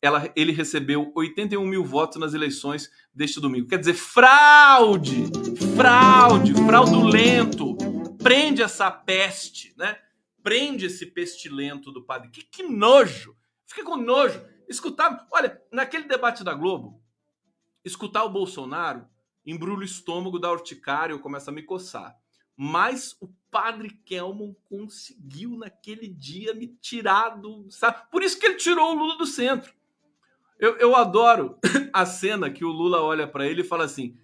[0.02, 3.68] Ela, ele recebeu 81 mil votos nas eleições deste domingo.
[3.68, 5.26] Quer dizer, fraude!
[5.76, 6.54] Fraude!
[6.54, 7.76] Fraudulento!
[8.22, 9.98] Prende essa peste, né?
[10.42, 12.30] Prende esse pestilento do padre.
[12.30, 13.36] Que, que nojo!
[13.66, 14.42] Fica com nojo.
[14.68, 15.28] Escutar.
[15.32, 17.02] Olha, naquele debate da Globo,
[17.84, 19.06] escutar o Bolsonaro
[19.46, 22.16] embrulha o estômago da urticária, eu começo a me coçar.
[22.56, 27.70] Mas o padre Kelmon conseguiu naquele dia me tirar do.
[27.72, 28.10] Sabe?
[28.12, 29.74] Por isso que ele tirou o Lula do centro.
[30.60, 31.58] Eu, eu adoro
[31.94, 34.18] a cena que o Lula olha para ele e fala assim: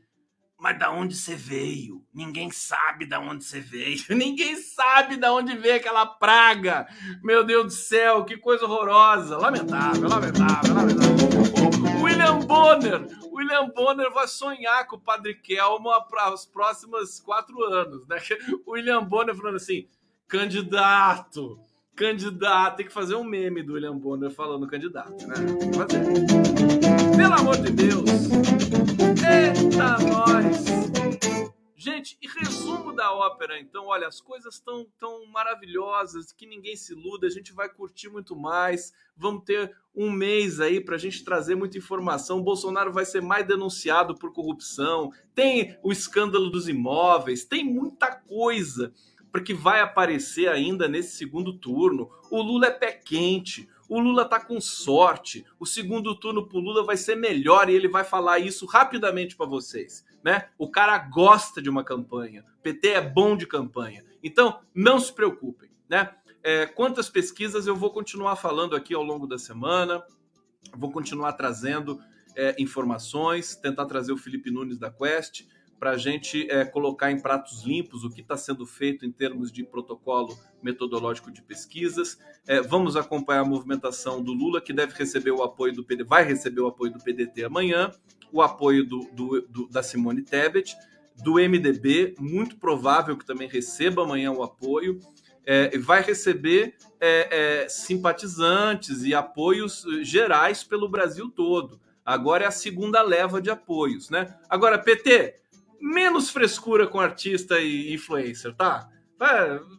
[0.59, 2.05] Mas da onde você veio?
[2.13, 4.03] Ninguém sabe da onde você veio.
[4.11, 6.87] Ninguém sabe da onde veio aquela praga.
[7.23, 9.37] Meu Deus do céu, que coisa horrorosa.
[9.37, 12.03] Lamentável, lamentável, lamentável.
[12.03, 13.07] William Bonner.
[13.31, 18.17] William Bonner vai sonhar com o Padre Kelmo para os próximos quatro anos, né?
[18.67, 19.87] William Bonner falando assim,
[20.27, 21.59] candidato,
[21.95, 25.35] candidato, tem que fazer um meme do William Bonner falando candidato, né?
[25.75, 27.15] Fazer.
[27.15, 28.09] Pelo amor de Deus.
[29.23, 30.65] Eita, nós.
[31.77, 36.93] Gente, e resumo da ópera, então, olha, as coisas estão tão maravilhosas que ninguém se
[36.93, 41.23] iluda, a gente vai curtir muito mais, vamos ter um mês aí para a gente
[41.23, 42.39] trazer muita informação.
[42.39, 48.15] O Bolsonaro vai ser mais denunciado por corrupção, tem o escândalo dos imóveis, tem muita
[48.15, 48.91] coisa
[49.35, 52.09] porque vai aparecer ainda nesse segundo turno.
[52.31, 55.45] O Lula é pé quente, o Lula tá com sorte.
[55.59, 59.45] O segundo turno pro Lula vai ser melhor e ele vai falar isso rapidamente para
[59.45, 60.47] vocês, né?
[60.57, 62.45] O cara gosta de uma campanha.
[62.59, 64.05] O PT é bom de campanha.
[64.23, 66.15] Então, não se preocupem, né?
[66.41, 70.01] É, quantas pesquisas eu vou continuar falando aqui ao longo da semana.
[70.73, 71.99] Vou continuar trazendo
[72.37, 75.43] é, informações, tentar trazer o Felipe Nunes da Quest
[75.79, 79.51] para a gente é, colocar em pratos limpos o que está sendo feito em termos
[79.51, 82.17] de protocolo metodológico de pesquisas.
[82.47, 86.61] É, vamos acompanhar a movimentação do Lula, que deve receber o apoio do vai receber
[86.61, 87.91] o apoio do PDT amanhã,
[88.31, 90.75] o apoio do, do, do, da Simone Tebet,
[91.23, 94.99] do MDB, muito provável que também receba amanhã o apoio.
[95.45, 101.79] É, vai receber é, é, simpatizantes e apoios gerais pelo Brasil todo.
[102.05, 104.37] Agora é a segunda leva de apoios, né?
[104.47, 105.35] Agora, PT,
[105.85, 108.89] menos frescura com artista e influencer, tá?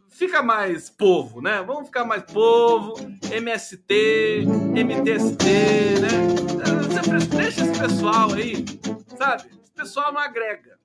[0.09, 1.61] Fica mais povo, né?
[1.61, 2.95] Vamos ficar mais povo,
[3.29, 5.45] MST, MTST,
[6.01, 7.27] né?
[7.35, 8.63] Deixa esse pessoal aí,
[9.17, 9.49] sabe?
[9.61, 10.79] Esse pessoal não agrega.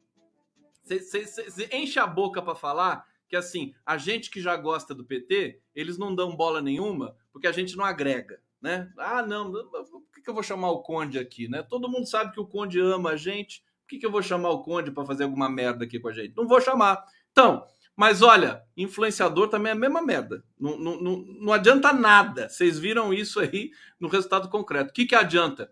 [0.82, 5.60] Você enche a boca para falar que assim, a gente que já gosta do PT,
[5.74, 8.92] eles não dão bola nenhuma porque a gente não agrega, né?
[8.98, 11.62] Ah, não, por que eu vou chamar o Conde aqui, né?
[11.62, 14.62] Todo mundo sabe que o Conde ama a gente, que, que eu vou chamar o
[14.62, 16.34] Conde para fazer alguma merda aqui com a gente?
[16.34, 17.04] Não vou chamar.
[17.30, 20.42] Então, mas olha, influenciador também é a mesma merda.
[20.58, 22.48] Não, não, não, não adianta nada.
[22.48, 23.70] Vocês viram isso aí
[24.00, 24.90] no resultado concreto.
[24.90, 25.70] O que, que adianta?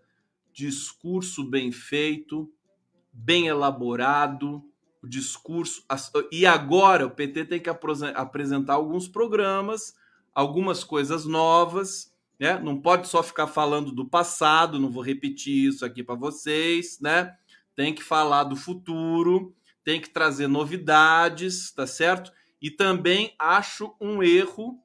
[0.53, 2.51] Discurso bem feito,
[3.11, 4.63] bem elaborado,
[5.01, 5.83] o discurso.
[6.31, 9.95] E agora o PT tem que apresentar alguns programas,
[10.33, 12.13] algumas coisas novas.
[12.39, 12.59] Né?
[12.59, 17.35] Não pode só ficar falando do passado, não vou repetir isso aqui para vocês, né?
[17.81, 22.31] Tem que falar do futuro, tem que trazer novidades, tá certo?
[22.61, 24.79] E também acho um erro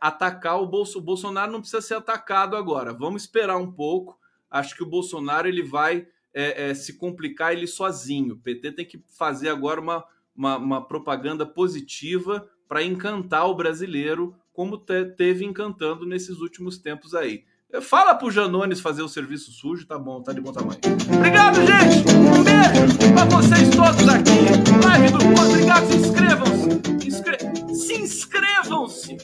[0.00, 1.02] atacar o Bolsonaro.
[1.02, 2.92] O Bolsonaro não precisa ser atacado agora.
[2.92, 4.16] Vamos esperar um pouco.
[4.48, 8.34] Acho que o Bolsonaro ele vai é, é, se complicar ele sozinho.
[8.34, 14.36] O PT tem que fazer agora uma, uma, uma propaganda positiva para encantar o brasileiro,
[14.52, 17.44] como te, teve encantando nesses últimos tempos aí.
[17.82, 20.80] Fala pro Janones fazer o serviço sujo, tá bom, tá de bom tamanho.
[21.14, 22.08] Obrigado, gente!
[22.16, 24.48] Um beijo pra vocês todos aqui.
[24.86, 27.06] Live do Obrigado, se inscrevam-se.
[27.06, 27.36] Inscre...
[27.74, 29.16] Se inscrevam-se,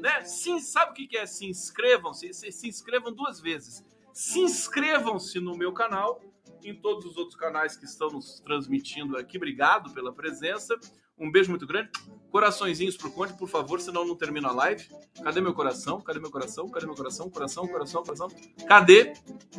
[0.00, 0.24] né?
[0.24, 2.34] Sim, sabe o que é se inscrevam-se?
[2.34, 3.84] Se, se inscrevam duas vezes.
[4.12, 6.20] Se inscrevam-se no meu canal,
[6.64, 9.36] em todos os outros canais que estão nos transmitindo aqui.
[9.36, 10.74] Obrigado pela presença.
[11.18, 11.90] Um beijo muito grande.
[12.30, 14.88] Coraçõezinhos pro Conde, por favor, senão não termina a live.
[15.22, 16.00] Cadê meu coração?
[16.00, 16.68] Cadê meu coração?
[16.68, 17.30] Cadê meu coração?
[17.30, 18.28] Coração, coração, coração.
[18.66, 19.12] Cadê?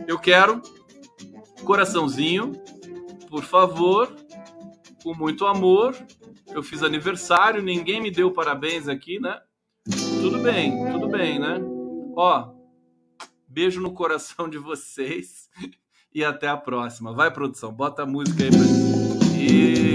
[0.07, 0.61] Eu quero
[1.63, 2.53] coraçãozinho,
[3.29, 4.13] por favor,
[5.03, 5.95] com muito amor.
[6.47, 9.39] Eu fiz aniversário, ninguém me deu parabéns aqui, né?
[10.21, 11.59] Tudo bem, tudo bem, né?
[12.15, 12.53] Ó,
[13.47, 15.49] beijo no coração de vocês
[16.13, 17.13] e até a próxima.
[17.13, 19.13] Vai, produção, bota a música aí pra gente.
[19.43, 19.92] Isso.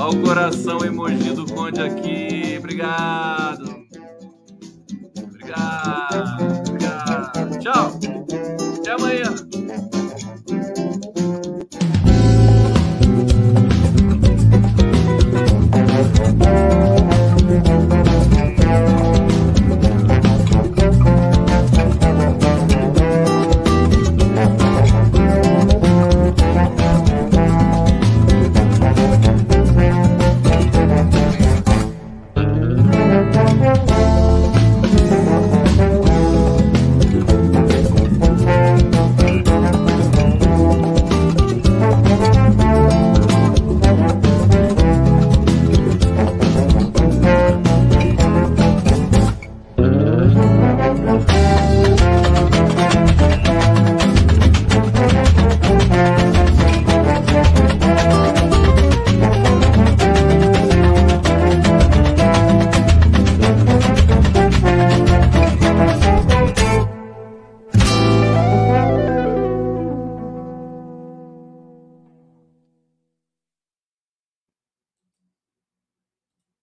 [0.00, 2.56] Olha o coração emoji do Conde aqui.
[2.56, 3.84] Obrigado.
[5.24, 6.42] Obrigado.
[6.68, 7.58] Obrigado.
[7.58, 7.97] Tchau.